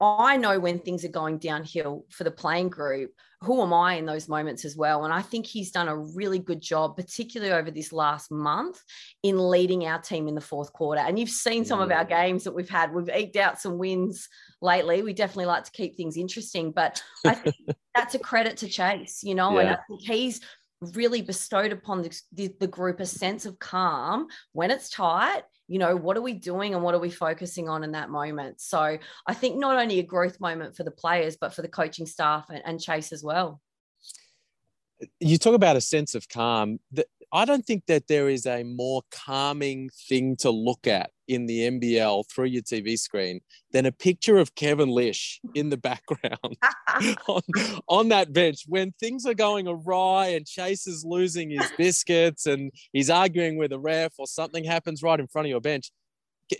I 0.00 0.36
know 0.36 0.60
when 0.60 0.78
things 0.78 1.04
are 1.04 1.08
going 1.08 1.38
downhill 1.38 2.04
for 2.10 2.24
the 2.24 2.30
playing 2.30 2.68
group. 2.68 3.12
Who 3.42 3.62
am 3.62 3.72
I 3.72 3.94
in 3.94 4.04
those 4.04 4.28
moments 4.28 4.64
as 4.64 4.76
well? 4.76 5.04
And 5.04 5.14
I 5.14 5.22
think 5.22 5.46
he's 5.46 5.70
done 5.70 5.86
a 5.86 5.96
really 5.96 6.40
good 6.40 6.60
job, 6.60 6.96
particularly 6.96 7.52
over 7.52 7.70
this 7.70 7.92
last 7.92 8.32
month, 8.32 8.82
in 9.22 9.38
leading 9.38 9.86
our 9.86 10.00
team 10.00 10.26
in 10.26 10.34
the 10.34 10.40
fourth 10.40 10.72
quarter. 10.72 11.00
And 11.00 11.18
you've 11.18 11.30
seen 11.30 11.64
some 11.64 11.80
of 11.80 11.92
our 11.92 12.04
games 12.04 12.44
that 12.44 12.54
we've 12.54 12.68
had. 12.68 12.92
We've 12.92 13.08
eked 13.08 13.36
out 13.36 13.60
some 13.60 13.78
wins 13.78 14.28
lately. 14.60 15.02
We 15.02 15.12
definitely 15.12 15.46
like 15.46 15.64
to 15.64 15.70
keep 15.70 15.96
things 15.96 16.16
interesting, 16.16 16.72
but 16.72 17.00
I 17.24 17.34
think 17.34 17.56
that's 17.94 18.16
a 18.16 18.18
credit 18.18 18.56
to 18.58 18.68
Chase, 18.68 19.22
you 19.22 19.36
know, 19.36 19.54
yeah. 19.54 19.60
and 19.60 19.68
I 19.70 19.78
think 19.88 20.02
he's 20.02 20.40
really 20.80 21.22
bestowed 21.22 21.72
upon 21.72 22.02
the, 22.02 22.20
the, 22.32 22.54
the 22.60 22.66
group 22.66 23.00
a 23.00 23.06
sense 23.06 23.46
of 23.46 23.58
calm 23.58 24.28
when 24.52 24.70
it's 24.70 24.90
tight. 24.90 25.42
You 25.66 25.78
know 25.78 25.96
what 25.96 26.16
are 26.16 26.22
we 26.22 26.32
doing 26.32 26.74
and 26.74 26.82
what 26.82 26.94
are 26.94 27.00
we 27.00 27.10
focusing 27.10 27.68
on 27.68 27.84
in 27.84 27.92
that 27.92 28.10
moment? 28.10 28.60
So 28.60 28.98
i 29.26 29.34
think 29.34 29.58
not 29.58 29.76
only 29.76 29.98
a 29.98 30.02
growth 30.02 30.40
moment 30.40 30.76
for 30.76 30.82
the 30.84 30.90
players 30.90 31.36
but 31.38 31.54
for 31.54 31.62
the 31.62 31.68
coaching 31.68 32.06
staff 32.06 32.46
and, 32.48 32.62
and 32.64 32.80
chase 32.80 33.12
as 33.12 33.22
well. 33.22 33.60
You 35.20 35.38
talk 35.38 35.54
about 35.54 35.76
a 35.76 35.80
sense 35.80 36.14
of 36.14 36.28
calm 36.28 36.80
I 37.32 37.44
don't 37.44 37.64
think 37.64 37.86
that 37.86 38.08
there 38.08 38.28
is 38.28 38.46
a 38.46 38.62
more 38.62 39.02
calming 39.10 39.90
thing 40.08 40.36
to 40.36 40.50
look 40.50 40.86
at 40.86 41.10
in 41.26 41.44
the 41.44 41.70
NBL 41.70 42.24
through 42.30 42.46
your 42.46 42.62
TV 42.62 42.98
screen 42.98 43.40
than 43.72 43.84
a 43.84 43.92
picture 43.92 44.38
of 44.38 44.54
Kevin 44.54 44.88
Lisch 44.88 45.40
in 45.54 45.68
the 45.68 45.76
background 45.76 46.56
on, 47.28 47.42
on 47.86 48.08
that 48.08 48.32
bench 48.32 48.64
when 48.66 48.92
things 48.92 49.26
are 49.26 49.34
going 49.34 49.68
awry 49.68 50.28
and 50.28 50.46
Chase 50.46 50.86
is 50.86 51.04
losing 51.04 51.50
his 51.50 51.70
biscuits 51.76 52.46
and 52.46 52.72
he's 52.92 53.10
arguing 53.10 53.58
with 53.58 53.72
a 53.72 53.78
ref 53.78 54.14
or 54.18 54.26
something 54.26 54.64
happens 54.64 55.02
right 55.02 55.20
in 55.20 55.26
front 55.26 55.46
of 55.46 55.50
your 55.50 55.60
bench. 55.60 55.90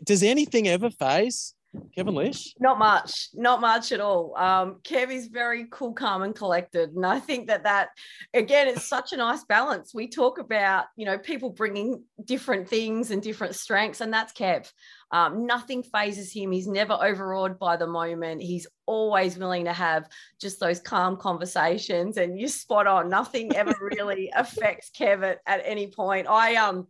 Does 0.04 0.22
anything 0.22 0.68
ever 0.68 0.90
phase 0.90 1.54
Kevin 1.94 2.14
Lisch? 2.14 2.54
Not 2.58 2.78
much, 2.78 3.28
not 3.34 3.60
much 3.60 3.92
at 3.92 4.00
all. 4.00 4.34
Um, 4.36 4.80
Kev 4.84 5.10
is 5.10 5.26
very 5.26 5.66
cool, 5.70 5.92
calm, 5.92 6.22
and 6.22 6.34
collected, 6.34 6.90
and 6.94 7.04
I 7.04 7.20
think 7.20 7.48
that 7.48 7.64
that 7.64 7.90
again, 8.32 8.68
it's 8.68 8.88
such 8.88 9.12
a 9.12 9.18
nice 9.18 9.44
balance. 9.44 9.92
We 9.92 10.08
talk 10.08 10.38
about 10.38 10.86
you 10.96 11.04
know 11.04 11.18
people 11.18 11.50
bringing 11.50 12.04
different 12.24 12.68
things 12.68 13.10
and 13.10 13.22
different 13.22 13.54
strengths, 13.54 14.00
and 14.00 14.12
that's 14.12 14.32
Kev. 14.32 14.70
Um, 15.10 15.46
nothing 15.46 15.82
phases 15.82 16.32
him. 16.32 16.52
He's 16.52 16.66
never 16.66 16.94
overawed 16.94 17.58
by 17.58 17.76
the 17.76 17.86
moment. 17.86 18.42
He's 18.42 18.66
always 18.86 19.36
willing 19.38 19.64
to 19.64 19.72
have 19.72 20.08
just 20.40 20.60
those 20.60 20.80
calm 20.80 21.18
conversations, 21.18 22.16
and 22.16 22.38
you're 22.38 22.48
spot 22.48 22.86
on. 22.86 23.10
Nothing 23.10 23.54
ever 23.54 23.74
really 23.80 24.32
affects 24.34 24.90
Kev 24.90 25.22
at, 25.22 25.40
at 25.46 25.62
any 25.64 25.88
point. 25.88 26.26
I 26.28 26.56
um. 26.56 26.86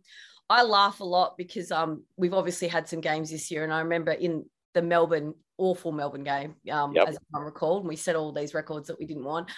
I 0.51 0.63
laugh 0.63 0.99
a 0.99 1.03
lot 1.03 1.37
because 1.37 1.71
um, 1.71 2.05
we've 2.17 2.33
obviously 2.33 2.69
had 2.69 2.89
some 2.89 3.01
games 3.01 3.29
this 3.29 3.51
year, 3.51 3.63
and 3.63 3.71
I 3.71 3.81
remember 3.81 4.13
in 4.13 4.45
the 4.79 4.87
Melbourne 4.87 5.33
awful 5.59 5.91
Melbourne 5.91 6.23
game, 6.23 6.55
um, 6.71 6.93
yep. 6.95 7.09
as 7.09 7.17
I 7.35 7.39
recall. 7.39 7.79
And 7.79 7.87
we 7.87 7.95
set 7.95 8.15
all 8.15 8.31
these 8.31 8.53
records 8.53 8.87
that 8.87 8.97
we 8.97 9.05
didn't 9.05 9.25
want. 9.25 9.49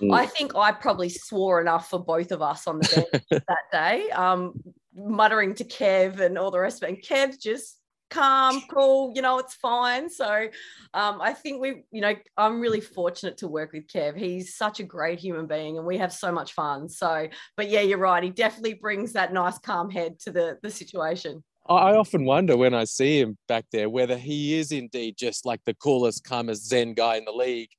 Mm. 0.00 0.14
I 0.14 0.26
think 0.26 0.56
I 0.56 0.72
probably 0.72 1.10
swore 1.10 1.60
enough 1.60 1.90
for 1.90 2.02
both 2.02 2.32
of 2.32 2.40
us 2.42 2.66
on 2.66 2.78
the 2.78 3.06
bench 3.12 3.24
that 3.48 3.70
day, 3.70 4.10
um, 4.10 4.54
muttering 4.94 5.54
to 5.56 5.64
Kev 5.64 6.20
and 6.20 6.38
all 6.38 6.50
the 6.50 6.58
rest 6.58 6.82
of 6.82 6.88
it. 6.88 6.94
And 6.94 7.02
Kev 7.02 7.38
just 7.38 7.76
calm, 8.08 8.62
cool, 8.72 9.12
you 9.14 9.22
know, 9.22 9.38
it's 9.38 9.54
fine. 9.54 10.08
So 10.08 10.48
um, 10.94 11.20
I 11.20 11.34
think 11.34 11.60
we, 11.60 11.84
you 11.92 12.00
know, 12.00 12.14
I'm 12.36 12.60
really 12.60 12.80
fortunate 12.80 13.36
to 13.38 13.48
work 13.48 13.72
with 13.72 13.86
Kev. 13.86 14.16
He's 14.16 14.56
such 14.56 14.80
a 14.80 14.84
great 14.84 15.20
human 15.20 15.46
being 15.46 15.76
and 15.76 15.86
we 15.86 15.98
have 15.98 16.12
so 16.12 16.32
much 16.32 16.54
fun. 16.54 16.88
So, 16.88 17.28
but 17.56 17.68
yeah, 17.68 17.82
you're 17.82 17.98
right. 17.98 18.24
He 18.24 18.30
definitely 18.30 18.74
brings 18.74 19.12
that 19.12 19.32
nice, 19.32 19.58
calm 19.58 19.90
head 19.90 20.18
to 20.20 20.32
the, 20.32 20.58
the 20.62 20.70
situation. 20.70 21.44
I 21.70 21.94
often 21.94 22.24
wonder 22.24 22.56
when 22.56 22.74
I 22.74 22.82
see 22.82 23.20
him 23.20 23.38
back 23.46 23.64
there 23.70 23.88
whether 23.88 24.16
he 24.16 24.58
is 24.58 24.72
indeed 24.72 25.16
just 25.16 25.46
like 25.46 25.60
the 25.64 25.74
coolest, 25.74 26.24
calmest 26.24 26.68
Zen 26.68 26.94
guy 26.94 27.16
in 27.16 27.24
the 27.24 27.32
league, 27.32 27.70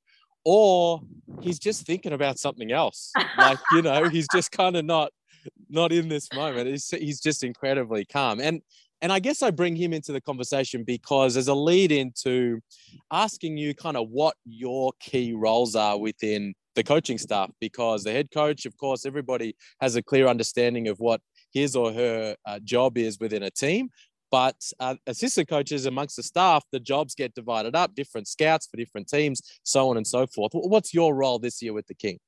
or 0.44 1.02
he's 1.42 1.58
just 1.58 1.84
thinking 1.84 2.14
about 2.14 2.38
something 2.38 2.72
else. 2.72 3.12
like 3.36 3.58
you 3.72 3.82
know, 3.82 4.08
he's 4.08 4.26
just 4.32 4.50
kind 4.50 4.76
of 4.76 4.86
not 4.86 5.12
not 5.68 5.92
in 5.92 6.08
this 6.08 6.28
moment. 6.32 6.68
He's 6.68 6.88
he's 6.88 7.20
just 7.20 7.44
incredibly 7.44 8.06
calm, 8.06 8.40
and 8.40 8.62
and 9.02 9.12
I 9.12 9.18
guess 9.18 9.42
I 9.42 9.50
bring 9.50 9.76
him 9.76 9.92
into 9.92 10.12
the 10.12 10.20
conversation 10.22 10.84
because 10.84 11.36
as 11.36 11.48
a 11.48 11.54
lead 11.54 11.92
into 11.92 12.60
asking 13.10 13.58
you 13.58 13.74
kind 13.74 13.98
of 13.98 14.08
what 14.08 14.36
your 14.46 14.92
key 15.00 15.34
roles 15.34 15.76
are 15.76 15.98
within 15.98 16.54
the 16.74 16.82
coaching 16.82 17.18
staff 17.18 17.50
because 17.60 18.04
the 18.04 18.12
head 18.12 18.30
coach 18.32 18.64
of 18.64 18.74
course 18.78 19.04
everybody 19.04 19.54
has 19.80 19.94
a 19.94 20.02
clear 20.02 20.26
understanding 20.26 20.88
of 20.88 20.98
what 21.00 21.20
his 21.52 21.76
or 21.76 21.92
her 21.92 22.36
uh, 22.46 22.58
job 22.60 22.98
is 22.98 23.18
within 23.18 23.42
a 23.42 23.50
team. 23.50 23.90
But 24.30 24.56
uh, 24.80 24.94
assistant 25.06 25.48
coaches 25.48 25.84
amongst 25.84 26.16
the 26.16 26.22
staff, 26.22 26.64
the 26.72 26.80
jobs 26.80 27.14
get 27.14 27.34
divided 27.34 27.76
up, 27.76 27.94
different 27.94 28.26
scouts 28.26 28.66
for 28.66 28.78
different 28.78 29.06
teams, 29.08 29.42
so 29.62 29.90
on 29.90 29.98
and 29.98 30.06
so 30.06 30.26
forth. 30.26 30.52
What's 30.54 30.94
your 30.94 31.14
role 31.14 31.38
this 31.38 31.60
year 31.60 31.74
with 31.74 31.86
the 31.86 31.94
King? 31.94 32.18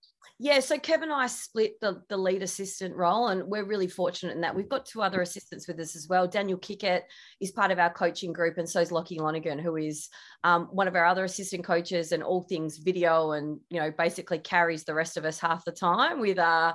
Yeah, 0.40 0.58
so 0.60 0.78
Kevin 0.78 1.10
and 1.10 1.20
I 1.20 1.28
split 1.28 1.80
the, 1.80 2.02
the 2.08 2.16
lead 2.16 2.42
assistant 2.42 2.96
role, 2.96 3.28
and 3.28 3.44
we're 3.44 3.64
really 3.64 3.86
fortunate 3.86 4.34
in 4.34 4.40
that 4.40 4.54
we've 4.54 4.68
got 4.68 4.84
two 4.84 5.00
other 5.00 5.22
assistants 5.22 5.68
with 5.68 5.78
us 5.78 5.94
as 5.94 6.08
well. 6.08 6.26
Daniel 6.26 6.58
Kickert 6.58 7.02
is 7.40 7.52
part 7.52 7.70
of 7.70 7.78
our 7.78 7.92
coaching 7.92 8.32
group, 8.32 8.58
and 8.58 8.68
so 8.68 8.80
is 8.80 8.90
Lockie 8.90 9.20
Lonergan, 9.20 9.60
who 9.60 9.76
is 9.76 10.08
um, 10.42 10.66
one 10.72 10.88
of 10.88 10.96
our 10.96 11.06
other 11.06 11.24
assistant 11.24 11.64
coaches 11.64 12.10
and 12.10 12.22
all 12.22 12.42
things 12.42 12.78
video, 12.78 13.32
and 13.32 13.60
you 13.70 13.78
know 13.78 13.92
basically 13.96 14.38
carries 14.38 14.84
the 14.84 14.94
rest 14.94 15.16
of 15.16 15.24
us 15.24 15.38
half 15.38 15.64
the 15.64 15.72
time 15.72 16.20
with 16.20 16.38
uh, 16.38 16.74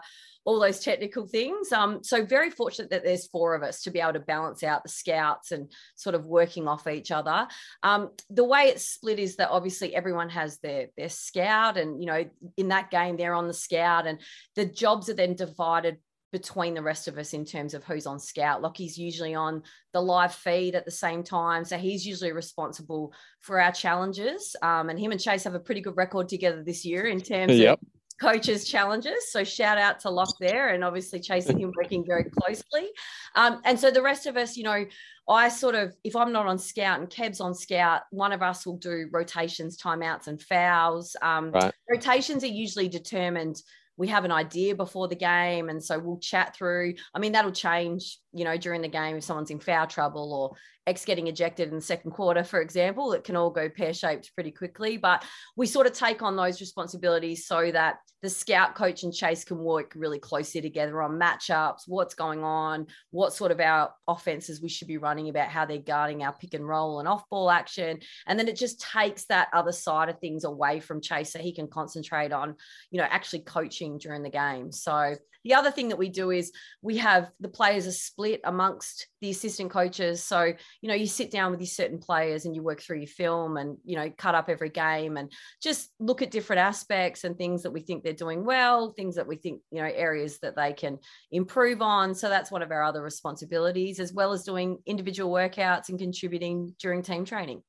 all 0.49 0.59
those 0.59 0.79
technical 0.79 1.27
things. 1.27 1.71
Um, 1.71 2.03
so 2.03 2.25
very 2.25 2.49
fortunate 2.49 2.89
that 2.89 3.03
there's 3.03 3.27
four 3.27 3.53
of 3.53 3.61
us 3.61 3.83
to 3.83 3.91
be 3.91 3.99
able 3.99 4.13
to 4.13 4.19
balance 4.19 4.63
out 4.63 4.81
the 4.81 4.89
scouts 4.89 5.51
and 5.51 5.71
sort 5.95 6.15
of 6.15 6.25
working 6.25 6.67
off 6.67 6.87
each 6.87 7.11
other. 7.11 7.47
Um, 7.83 8.09
the 8.31 8.43
way 8.43 8.63
it's 8.63 8.83
split 8.83 9.19
is 9.19 9.35
that 9.35 9.51
obviously 9.51 9.95
everyone 9.95 10.29
has 10.29 10.57
their 10.57 10.87
their 10.97 11.09
scout, 11.09 11.77
and 11.77 12.01
you 12.01 12.07
know 12.07 12.25
in 12.57 12.69
that 12.69 12.89
game 12.89 13.15
they're 13.15 13.35
on 13.35 13.45
the 13.45 13.53
scout, 13.53 14.07
and 14.07 14.17
the 14.55 14.65
jobs 14.65 15.07
are 15.07 15.13
then 15.13 15.35
divided 15.35 15.99
between 16.31 16.73
the 16.73 16.81
rest 16.81 17.07
of 17.07 17.19
us 17.19 17.33
in 17.33 17.45
terms 17.45 17.75
of 17.75 17.83
who's 17.83 18.07
on 18.07 18.19
scout. 18.19 18.63
Lockie's 18.63 18.97
usually 18.97 19.35
on 19.35 19.61
the 19.93 20.01
live 20.01 20.33
feed 20.33 20.73
at 20.73 20.85
the 20.85 20.91
same 20.91 21.23
time. 21.23 21.63
So 21.63 21.77
he's 21.77 22.07
usually 22.07 22.31
responsible 22.31 23.13
for 23.39 23.61
our 23.61 23.71
challenges. 23.71 24.55
Um, 24.63 24.89
and 24.89 24.99
him 24.99 25.11
and 25.11 25.21
Chase 25.21 25.43
have 25.43 25.55
a 25.55 25.59
pretty 25.59 25.81
good 25.81 25.97
record 25.97 26.27
together 26.27 26.63
this 26.63 26.85
year 26.85 27.05
in 27.05 27.21
terms 27.21 27.53
yep. 27.53 27.79
of 27.81 27.98
coaches 28.19 28.65
challenges. 28.65 29.31
So 29.31 29.43
shout 29.43 29.77
out 29.77 29.99
to 30.01 30.09
Lock 30.09 30.35
there 30.39 30.69
and 30.69 30.83
obviously 30.83 31.19
chasing 31.19 31.59
him 31.59 31.71
working 31.75 32.05
very 32.05 32.25
closely. 32.25 32.89
Um, 33.35 33.61
and 33.65 33.79
so 33.79 33.91
the 33.91 34.01
rest 34.01 34.25
of 34.25 34.37
us, 34.37 34.57
you 34.57 34.63
know, 34.63 34.85
I 35.27 35.49
sort 35.49 35.75
of, 35.75 35.95
if 36.03 36.15
I'm 36.15 36.31
not 36.31 36.47
on 36.47 36.57
scout 36.57 36.99
and 36.99 37.09
Kev's 37.09 37.39
on 37.39 37.53
scout, 37.53 38.01
one 38.11 38.31
of 38.31 38.41
us 38.41 38.65
will 38.65 38.77
do 38.77 39.07
rotations, 39.11 39.77
timeouts, 39.77 40.27
and 40.27 40.41
fouls. 40.41 41.15
Um, 41.21 41.51
right. 41.51 41.73
Rotations 41.89 42.43
are 42.43 42.47
usually 42.47 42.89
determined 42.89 43.61
we 43.99 44.07
have 44.07 44.23
an 44.23 44.31
idea 44.31 44.73
before 44.73 45.09
the 45.09 45.15
game 45.15 45.67
and 45.67 45.83
so 45.83 45.99
we'll 45.99 46.19
chat 46.19 46.55
through 46.55 46.93
i 47.13 47.19
mean 47.19 47.33
that'll 47.33 47.51
change 47.51 48.17
you 48.31 48.45
know 48.45 48.55
during 48.57 48.81
the 48.81 48.87
game 48.87 49.17
if 49.17 49.25
someone's 49.25 49.51
in 49.51 49.59
foul 49.59 49.85
trouble 49.85 50.33
or 50.33 50.55
X 50.87 51.05
getting 51.05 51.27
ejected 51.27 51.69
in 51.69 51.75
the 51.75 51.81
second 51.81 52.11
quarter, 52.11 52.43
for 52.43 52.61
example, 52.61 53.13
it 53.13 53.23
can 53.23 53.35
all 53.35 53.49
go 53.49 53.69
pear 53.69 53.93
shaped 53.93 54.33
pretty 54.33 54.51
quickly. 54.51 54.97
But 54.97 55.23
we 55.55 55.67
sort 55.67 55.85
of 55.85 55.93
take 55.93 56.21
on 56.21 56.35
those 56.35 56.59
responsibilities 56.59 57.45
so 57.45 57.71
that 57.71 57.97
the 58.21 58.29
scout 58.29 58.75
coach 58.75 59.03
and 59.03 59.13
Chase 59.13 59.43
can 59.43 59.57
work 59.59 59.93
really 59.95 60.19
closely 60.19 60.61
together 60.61 61.01
on 61.01 61.19
matchups, 61.19 61.83
what's 61.87 62.15
going 62.15 62.43
on, 62.43 62.87
what 63.11 63.33
sort 63.33 63.51
of 63.51 63.59
our 63.59 63.91
offenses 64.07 64.61
we 64.61 64.69
should 64.69 64.87
be 64.87 64.97
running 64.97 65.29
about 65.29 65.49
how 65.49 65.65
they're 65.65 65.77
guarding 65.77 66.23
our 66.23 66.33
pick 66.33 66.53
and 66.53 66.67
roll 66.67 66.99
and 66.99 67.07
off 67.07 67.29
ball 67.29 67.49
action. 67.49 67.99
And 68.27 68.37
then 68.37 68.47
it 68.47 68.57
just 68.57 68.81
takes 68.81 69.25
that 69.25 69.49
other 69.53 69.71
side 69.71 70.09
of 70.09 70.19
things 70.19 70.43
away 70.43 70.79
from 70.79 71.01
Chase 71.01 71.31
so 71.31 71.39
he 71.39 71.53
can 71.53 71.67
concentrate 71.67 72.33
on, 72.33 72.55
you 72.91 72.99
know, 72.99 73.07
actually 73.09 73.39
coaching 73.39 73.97
during 73.97 74.23
the 74.23 74.29
game. 74.29 74.71
So 74.71 75.15
the 75.43 75.53
other 75.53 75.71
thing 75.71 75.89
that 75.89 75.97
we 75.97 76.09
do 76.09 76.31
is 76.31 76.51
we 76.81 76.97
have 76.97 77.31
the 77.39 77.47
players 77.47 77.87
are 77.87 77.91
split 77.91 78.41
amongst 78.43 79.07
the 79.21 79.29
assistant 79.29 79.71
coaches. 79.71 80.23
So, 80.23 80.53
you 80.81 80.87
know, 80.87 80.95
you 80.95 81.07
sit 81.07 81.29
down 81.29 81.51
with 81.51 81.59
these 81.59 81.75
certain 81.75 81.99
players 81.99 82.45
and 82.45 82.55
you 82.55 82.63
work 82.63 82.81
through 82.81 82.99
your 82.99 83.07
film 83.07 83.57
and, 83.57 83.77
you 83.83 83.95
know, 83.95 84.09
cut 84.17 84.35
up 84.35 84.49
every 84.49 84.69
game 84.69 85.17
and 85.17 85.31
just 85.61 85.89
look 85.99 86.21
at 86.21 86.31
different 86.31 86.61
aspects 86.61 87.23
and 87.23 87.37
things 87.37 87.63
that 87.63 87.71
we 87.71 87.81
think 87.81 88.03
they're 88.03 88.13
doing 88.13 88.45
well, 88.45 88.91
things 88.91 89.15
that 89.15 89.27
we 89.27 89.35
think, 89.35 89.61
you 89.71 89.81
know, 89.81 89.89
areas 89.93 90.39
that 90.39 90.55
they 90.55 90.71
can 90.71 90.97
improve 91.31 91.81
on. 91.81 92.15
So 92.15 92.29
that's 92.29 92.51
one 92.51 92.61
of 92.61 92.71
our 92.71 92.83
other 92.83 93.01
responsibilities, 93.01 93.99
as 93.99 94.13
well 94.13 94.31
as 94.31 94.43
doing 94.43 94.77
individual 94.85 95.31
workouts 95.31 95.89
and 95.89 95.99
contributing 95.99 96.75
during 96.79 97.03
team 97.03 97.25
training. 97.25 97.61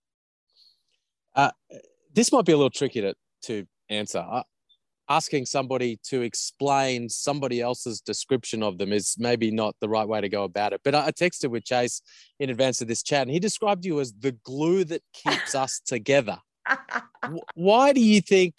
Uh, 1.34 1.50
this 2.14 2.32
might 2.32 2.44
be 2.44 2.52
a 2.52 2.56
little 2.56 2.70
tricky 2.70 3.00
to, 3.00 3.14
to 3.42 3.66
answer 3.88 4.44
asking 5.10 5.44
somebody 5.44 5.98
to 6.04 6.22
explain 6.22 7.08
somebody 7.08 7.60
else's 7.60 8.00
description 8.00 8.62
of 8.62 8.78
them 8.78 8.92
is 8.92 9.16
maybe 9.18 9.50
not 9.50 9.74
the 9.80 9.88
right 9.88 10.06
way 10.06 10.20
to 10.20 10.28
go 10.28 10.44
about 10.44 10.72
it. 10.72 10.80
But 10.84 10.94
I 10.94 11.10
texted 11.10 11.50
with 11.50 11.64
Chase 11.64 12.00
in 12.38 12.48
advance 12.48 12.80
of 12.80 12.86
this 12.86 13.02
chat, 13.02 13.22
and 13.22 13.30
he 13.30 13.40
described 13.40 13.84
you 13.84 13.98
as 13.98 14.12
the 14.12 14.32
glue 14.32 14.84
that 14.84 15.02
keeps 15.12 15.54
us 15.54 15.80
together. 15.84 16.38
Why 17.54 17.92
do 17.92 18.00
you 18.00 18.20
think 18.20 18.54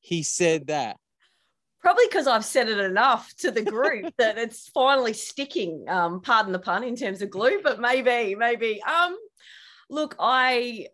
he 0.00 0.22
said 0.22 0.68
that? 0.68 0.96
Probably 1.82 2.04
because 2.08 2.26
I've 2.26 2.44
said 2.44 2.68
it 2.68 2.78
enough 2.78 3.34
to 3.38 3.50
the 3.50 3.62
group 3.62 4.14
that 4.18 4.38
it's 4.38 4.68
finally 4.68 5.12
sticking. 5.12 5.84
Um, 5.86 6.22
pardon 6.22 6.52
the 6.52 6.58
pun 6.58 6.82
in 6.82 6.96
terms 6.96 7.20
of 7.20 7.30
glue, 7.30 7.60
but 7.62 7.78
maybe, 7.78 8.34
maybe. 8.34 8.82
Um, 8.82 9.16
look, 9.90 10.16
I 10.18 10.86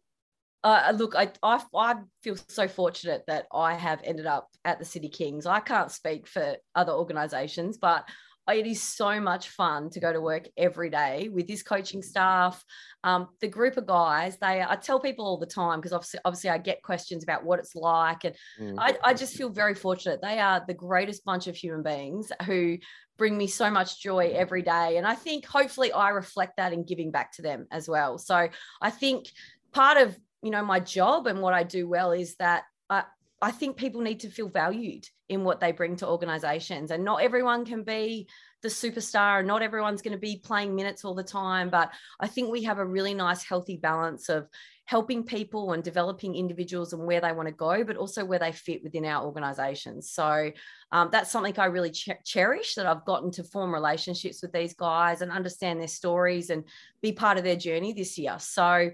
uh, 0.66 0.92
look, 0.96 1.14
I, 1.14 1.30
I, 1.44 1.62
I 1.76 1.94
feel 2.24 2.36
so 2.48 2.66
fortunate 2.66 3.22
that 3.28 3.46
I 3.52 3.74
have 3.74 4.00
ended 4.02 4.26
up 4.26 4.48
at 4.64 4.80
the 4.80 4.84
Sydney 4.84 5.10
Kings. 5.10 5.46
I 5.46 5.60
can't 5.60 5.92
speak 5.92 6.26
for 6.26 6.56
other 6.74 6.90
organisations, 6.90 7.78
but 7.78 8.08
it 8.52 8.66
is 8.66 8.82
so 8.82 9.20
much 9.20 9.50
fun 9.50 9.90
to 9.90 10.00
go 10.00 10.12
to 10.12 10.20
work 10.20 10.48
every 10.56 10.90
day 10.90 11.28
with 11.32 11.46
this 11.46 11.62
coaching 11.62 12.02
staff. 12.02 12.64
Um, 13.04 13.28
the 13.40 13.46
group 13.46 13.76
of 13.76 13.86
guys, 13.86 14.38
they 14.38 14.60
I 14.68 14.74
tell 14.74 14.98
people 14.98 15.24
all 15.24 15.38
the 15.38 15.46
time 15.46 15.78
because 15.78 15.92
obviously, 15.92 16.18
obviously 16.24 16.50
I 16.50 16.58
get 16.58 16.82
questions 16.82 17.22
about 17.22 17.44
what 17.44 17.60
it's 17.60 17.76
like, 17.76 18.24
and 18.24 18.34
mm. 18.60 18.74
I, 18.76 18.96
I 19.04 19.14
just 19.14 19.36
feel 19.36 19.50
very 19.50 19.74
fortunate. 19.76 20.20
They 20.20 20.40
are 20.40 20.64
the 20.66 20.74
greatest 20.74 21.24
bunch 21.24 21.46
of 21.46 21.54
human 21.54 21.84
beings 21.84 22.32
who 22.44 22.78
bring 23.16 23.38
me 23.38 23.46
so 23.46 23.70
much 23.70 24.02
joy 24.02 24.32
every 24.34 24.62
day, 24.62 24.96
and 24.96 25.06
I 25.06 25.14
think 25.14 25.46
hopefully 25.46 25.92
I 25.92 26.08
reflect 26.08 26.56
that 26.56 26.72
in 26.72 26.82
giving 26.82 27.12
back 27.12 27.30
to 27.34 27.42
them 27.42 27.68
as 27.70 27.88
well. 27.88 28.18
So 28.18 28.48
I 28.82 28.90
think 28.90 29.30
part 29.72 29.98
of 29.98 30.16
you 30.42 30.50
know 30.50 30.64
my 30.64 30.80
job 30.80 31.26
and 31.26 31.40
what 31.40 31.54
i 31.54 31.62
do 31.62 31.88
well 31.88 32.12
is 32.12 32.36
that 32.36 32.64
i 32.90 33.02
i 33.42 33.50
think 33.50 33.76
people 33.76 34.00
need 34.00 34.20
to 34.20 34.30
feel 34.30 34.48
valued 34.48 35.04
in 35.28 35.44
what 35.44 35.60
they 35.60 35.72
bring 35.72 35.96
to 35.96 36.06
organizations. 36.08 36.90
And 36.90 37.04
not 37.04 37.22
everyone 37.22 37.64
can 37.64 37.82
be 37.82 38.28
the 38.62 38.68
superstar 38.68 39.40
and 39.40 39.48
not 39.48 39.62
everyone's 39.62 40.02
going 40.02 40.12
to 40.12 40.18
be 40.18 40.40
playing 40.42 40.74
minutes 40.74 41.04
all 41.04 41.14
the 41.14 41.22
time 41.22 41.70
but 41.70 41.92
i 42.18 42.26
think 42.26 42.50
we 42.50 42.64
have 42.64 42.78
a 42.78 42.84
really 42.84 43.14
nice 43.14 43.44
healthy 43.44 43.76
balance 43.76 44.28
of 44.28 44.48
helping 44.86 45.22
people 45.22 45.72
and 45.72 45.84
developing 45.84 46.34
individuals 46.34 46.92
and 46.92 47.06
where 47.06 47.20
they 47.20 47.32
want 47.32 47.46
to 47.46 47.54
go 47.54 47.84
but 47.84 47.96
also 47.96 48.24
where 48.24 48.38
they 48.38 48.50
fit 48.50 48.82
within 48.82 49.04
our 49.04 49.24
organizations 49.24 50.10
so 50.10 50.50
um, 50.90 51.08
that's 51.12 51.30
something 51.30 51.56
i 51.58 51.66
really 51.66 51.90
ch- 51.90 52.08
cherish 52.24 52.74
that 52.74 52.86
i've 52.86 53.04
gotten 53.04 53.30
to 53.30 53.44
form 53.44 53.72
relationships 53.72 54.42
with 54.42 54.52
these 54.52 54.74
guys 54.74 55.20
and 55.20 55.30
understand 55.30 55.78
their 55.78 55.86
stories 55.86 56.50
and 56.50 56.64
be 57.02 57.12
part 57.12 57.38
of 57.38 57.44
their 57.44 57.56
journey 57.56 57.92
this 57.92 58.18
year. 58.18 58.36
So 58.40 58.90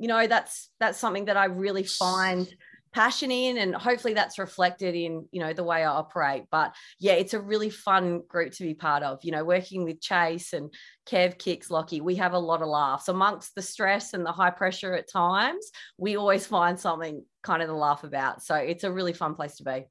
you 0.00 0.08
know 0.08 0.26
that's 0.26 0.70
that's 0.80 0.98
something 0.98 1.26
that 1.26 1.36
i 1.36 1.44
really 1.44 1.84
find 1.84 2.52
passion 2.92 3.30
in 3.30 3.58
and 3.58 3.74
hopefully 3.74 4.14
that's 4.14 4.38
reflected 4.38 4.94
in 4.94 5.24
you 5.30 5.40
know 5.40 5.52
the 5.52 5.62
way 5.62 5.84
i 5.84 5.86
operate. 5.86 6.44
But 6.50 6.74
yeah 6.98 7.12
it's 7.12 7.34
a 7.34 7.40
really 7.40 7.70
fun 7.70 8.22
group 8.28 8.52
to 8.54 8.64
be 8.64 8.74
part 8.74 9.02
of 9.02 9.20
you 9.22 9.30
know 9.30 9.44
working 9.44 9.84
with 9.84 10.00
chase 10.00 10.52
and 10.52 10.72
kev 11.06 11.38
kicks 11.38 11.70
lockie. 11.70 12.00
We 12.00 12.16
have 12.16 12.32
a 12.32 12.38
lot 12.38 12.62
of 12.62 12.68
laughs. 12.68 13.08
Amongst 13.08 13.54
the 13.54 13.62
stress 13.62 14.12
and 14.12 14.26
the 14.26 14.32
high 14.32 14.50
pressure 14.50 14.94
at 14.94 15.10
times 15.10 15.70
we 15.98 16.16
always 16.16 16.46
find 16.46 16.78
something 16.78 17.24
kind 17.42 17.62
of 17.62 17.68
to 17.68 17.74
laugh 17.74 18.04
about. 18.04 18.42
So 18.42 18.56
it's 18.56 18.84
a 18.84 18.92
really 18.92 19.12
fun 19.12 19.34
place 19.34 19.56
to 19.56 19.64
be. 19.64 19.86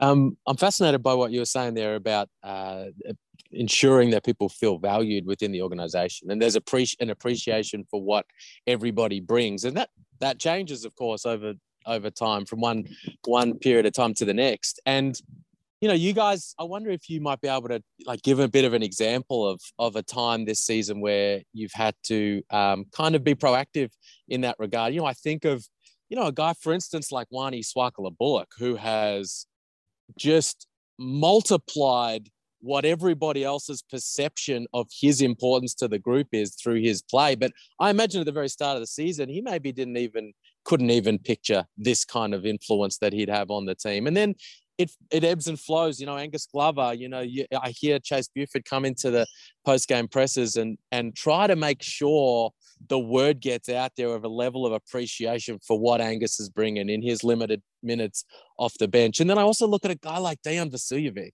Um, 0.00 0.36
I'm 0.46 0.56
fascinated 0.56 1.02
by 1.02 1.14
what 1.14 1.30
you 1.30 1.40
were 1.40 1.46
saying 1.46 1.74
there 1.74 1.94
about 1.94 2.28
uh, 2.42 2.86
ensuring 3.52 4.10
that 4.10 4.24
people 4.24 4.48
feel 4.48 4.78
valued 4.78 5.26
within 5.26 5.52
the 5.52 5.62
organization 5.62 6.30
and 6.30 6.40
there's 6.40 6.56
an 6.56 7.10
appreciation 7.10 7.84
for 7.90 8.02
what 8.02 8.26
everybody 8.66 9.20
brings 9.20 9.64
and 9.64 9.76
that 9.76 9.90
that 10.20 10.38
changes 10.38 10.84
of 10.84 10.94
course 10.96 11.26
over 11.26 11.54
over 11.86 12.10
time 12.10 12.44
from 12.44 12.60
one 12.60 12.84
one 13.24 13.58
period 13.58 13.86
of 13.86 13.92
time 13.92 14.14
to 14.14 14.24
the 14.24 14.34
next. 14.34 14.80
And 14.86 15.18
you 15.80 15.88
know, 15.88 15.94
you 15.94 16.12
guys, 16.12 16.54
I 16.60 16.64
wonder 16.64 16.90
if 16.90 17.10
you 17.10 17.20
might 17.20 17.40
be 17.40 17.48
able 17.48 17.68
to 17.68 17.82
like 18.06 18.22
give 18.22 18.38
a 18.38 18.46
bit 18.46 18.64
of 18.64 18.72
an 18.72 18.82
example 18.82 19.46
of 19.48 19.60
of 19.78 19.96
a 19.96 20.02
time 20.02 20.44
this 20.44 20.60
season 20.60 21.00
where 21.00 21.42
you've 21.52 21.72
had 21.72 21.94
to 22.04 22.42
um, 22.50 22.84
kind 22.92 23.16
of 23.16 23.24
be 23.24 23.34
proactive 23.34 23.90
in 24.28 24.42
that 24.42 24.56
regard. 24.58 24.94
You 24.94 25.00
know, 25.00 25.06
I 25.06 25.14
think 25.14 25.44
of 25.44 25.66
you 26.08 26.16
know 26.16 26.26
a 26.26 26.32
guy, 26.32 26.54
for 26.60 26.72
instance, 26.72 27.10
like 27.10 27.26
Wani 27.30 27.62
Swaka 27.62 27.98
Lo 27.98 28.10
Buluk, 28.10 28.46
who 28.58 28.76
has 28.76 29.46
just 30.16 30.66
multiplied 30.98 32.28
what 32.62 32.84
everybody 32.84 33.44
else's 33.44 33.82
perception 33.82 34.66
of 34.72 34.86
his 35.00 35.20
importance 35.20 35.74
to 35.74 35.88
the 35.88 35.98
group 35.98 36.28
is 36.32 36.54
through 36.54 36.80
his 36.80 37.02
play. 37.02 37.34
But 37.34 37.52
I 37.80 37.90
imagine 37.90 38.20
at 38.20 38.26
the 38.26 38.32
very 38.32 38.48
start 38.48 38.76
of 38.76 38.82
the 38.82 38.86
season, 38.86 39.28
he 39.28 39.40
maybe 39.40 39.72
didn't 39.72 39.96
even 39.96 40.32
couldn't 40.64 40.90
even 40.90 41.18
picture 41.18 41.66
this 41.76 42.04
kind 42.04 42.32
of 42.32 42.46
influence 42.46 42.98
that 42.98 43.12
he'd 43.12 43.28
have 43.28 43.50
on 43.50 43.66
the 43.66 43.74
team. 43.74 44.06
And 44.06 44.16
then 44.16 44.36
it 44.78 44.90
it 45.10 45.24
ebbs 45.24 45.48
and 45.48 45.58
flows. 45.58 46.00
You 46.00 46.06
know, 46.06 46.16
Angus 46.16 46.46
Glover. 46.46 46.94
You 46.94 47.08
know, 47.08 47.20
you, 47.20 47.46
I 47.60 47.70
hear 47.70 47.98
Chase 47.98 48.28
Buford 48.34 48.64
come 48.64 48.84
into 48.84 49.10
the 49.10 49.26
post 49.64 49.88
game 49.88 50.08
presses 50.08 50.56
and 50.56 50.78
and 50.90 51.14
try 51.14 51.46
to 51.46 51.56
make 51.56 51.82
sure 51.82 52.52
the 52.88 52.98
word 52.98 53.40
gets 53.40 53.68
out 53.68 53.92
there 53.96 54.08
of 54.08 54.24
a 54.24 54.28
level 54.28 54.66
of 54.66 54.72
appreciation 54.72 55.58
for 55.66 55.78
what 55.78 56.00
Angus 56.00 56.40
is 56.40 56.48
bringing 56.48 56.88
in 56.88 57.02
his 57.02 57.22
limited 57.22 57.62
minutes 57.82 58.24
off 58.58 58.74
the 58.78 58.88
bench. 58.88 59.20
And 59.20 59.28
then 59.28 59.38
I 59.38 59.42
also 59.42 59.66
look 59.66 59.84
at 59.84 59.90
a 59.90 59.96
guy 59.96 60.18
like 60.18 60.42
Dejan 60.42 60.70
Vasiljevic, 60.70 61.32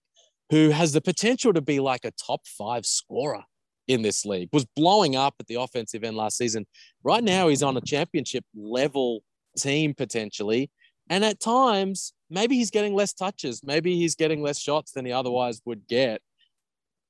who 0.49 0.69
has 0.69 0.93
the 0.93 1.01
potential 1.01 1.53
to 1.53 1.61
be 1.61 1.79
like 1.79 2.05
a 2.05 2.11
top 2.11 2.41
five 2.45 2.85
scorer 2.85 3.43
in 3.87 4.01
this 4.03 4.25
league, 4.25 4.49
was 4.53 4.65
blowing 4.75 5.15
up 5.15 5.35
at 5.39 5.47
the 5.47 5.55
offensive 5.55 6.03
end 6.03 6.15
last 6.15 6.37
season. 6.37 6.65
Right 7.03 7.23
now, 7.23 7.47
he's 7.47 7.63
on 7.63 7.75
a 7.75 7.81
championship 7.81 8.45
level 8.55 9.21
team 9.57 9.93
potentially. 9.93 10.69
And 11.09 11.25
at 11.25 11.39
times, 11.39 12.13
maybe 12.29 12.55
he's 12.55 12.69
getting 12.69 12.93
less 12.93 13.13
touches. 13.13 13.61
Maybe 13.63 13.95
he's 13.95 14.15
getting 14.15 14.43
less 14.43 14.59
shots 14.59 14.91
than 14.91 15.05
he 15.05 15.11
otherwise 15.11 15.61
would 15.65 15.87
get. 15.87 16.21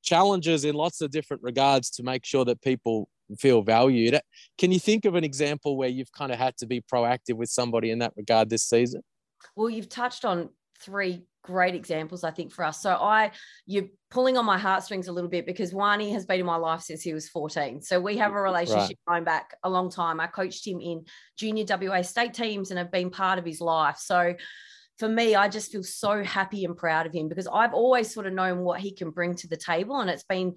Challenges 0.03 0.63
in 0.63 0.75
lots 0.75 1.01
of 1.01 1.11
different 1.11 1.43
regards 1.43 1.89
to 1.91 2.03
make 2.03 2.25
sure 2.25 2.45
that 2.45 2.61
people 2.61 3.09
feel 3.37 3.61
valued. 3.61 4.17
Can 4.57 4.71
you 4.71 4.79
think 4.79 5.03
of 5.03 5.15
an 5.15 5.25
example 5.25 5.75
where 5.77 5.89
you've 5.89 6.11
kind 6.13 6.31
of 6.31 6.39
had 6.39 6.55
to 6.57 6.65
be 6.65 6.81
proactive 6.81 7.35
with 7.35 7.49
somebody 7.49 7.91
in 7.91 7.99
that 7.99 8.13
regard 8.15 8.49
this 8.49 8.63
season? 8.63 9.01
Well, 9.55 9.69
you've 9.69 9.89
touched 9.89 10.23
on 10.23 10.49
three 10.81 11.23
great 11.43 11.75
examples, 11.75 12.23
I 12.23 12.31
think, 12.31 12.51
for 12.51 12.63
us. 12.65 12.81
So 12.81 12.91
I, 12.91 13.31
you're 13.65 13.87
pulling 14.11 14.37
on 14.37 14.45
my 14.45 14.57
heartstrings 14.57 15.07
a 15.07 15.11
little 15.11 15.29
bit 15.29 15.45
because 15.45 15.73
Wani 15.73 16.11
has 16.11 16.25
been 16.25 16.39
in 16.39 16.45
my 16.45 16.55
life 16.55 16.81
since 16.81 17.01
he 17.01 17.13
was 17.13 17.29
14. 17.29 17.81
So 17.81 17.99
we 17.99 18.17
have 18.17 18.33
a 18.33 18.41
relationship 18.41 18.97
right. 19.07 19.15
going 19.15 19.23
back 19.23 19.55
a 19.63 19.69
long 19.69 19.89
time. 19.89 20.19
I 20.19 20.27
coached 20.27 20.67
him 20.67 20.79
in 20.81 21.05
junior 21.37 21.65
WA 21.67 22.01
state 22.01 22.33
teams 22.33 22.71
and 22.71 22.77
have 22.77 22.91
been 22.91 23.09
part 23.09 23.39
of 23.39 23.45
his 23.45 23.61
life. 23.61 23.97
So 23.97 24.35
for 24.99 25.07
me, 25.07 25.33
I 25.33 25.47
just 25.47 25.71
feel 25.71 25.83
so 25.83 26.23
happy 26.23 26.65
and 26.65 26.75
proud 26.75 27.05
of 27.05 27.13
him 27.13 27.29
because 27.29 27.47
I've 27.47 27.73
always 27.73 28.13
sort 28.13 28.27
of 28.27 28.33
known 28.33 28.59
what 28.59 28.81
he 28.81 28.91
can 28.91 29.11
bring 29.11 29.33
to 29.35 29.47
the 29.47 29.57
table. 29.57 30.01
And 30.01 30.09
it's 30.09 30.25
been 30.25 30.55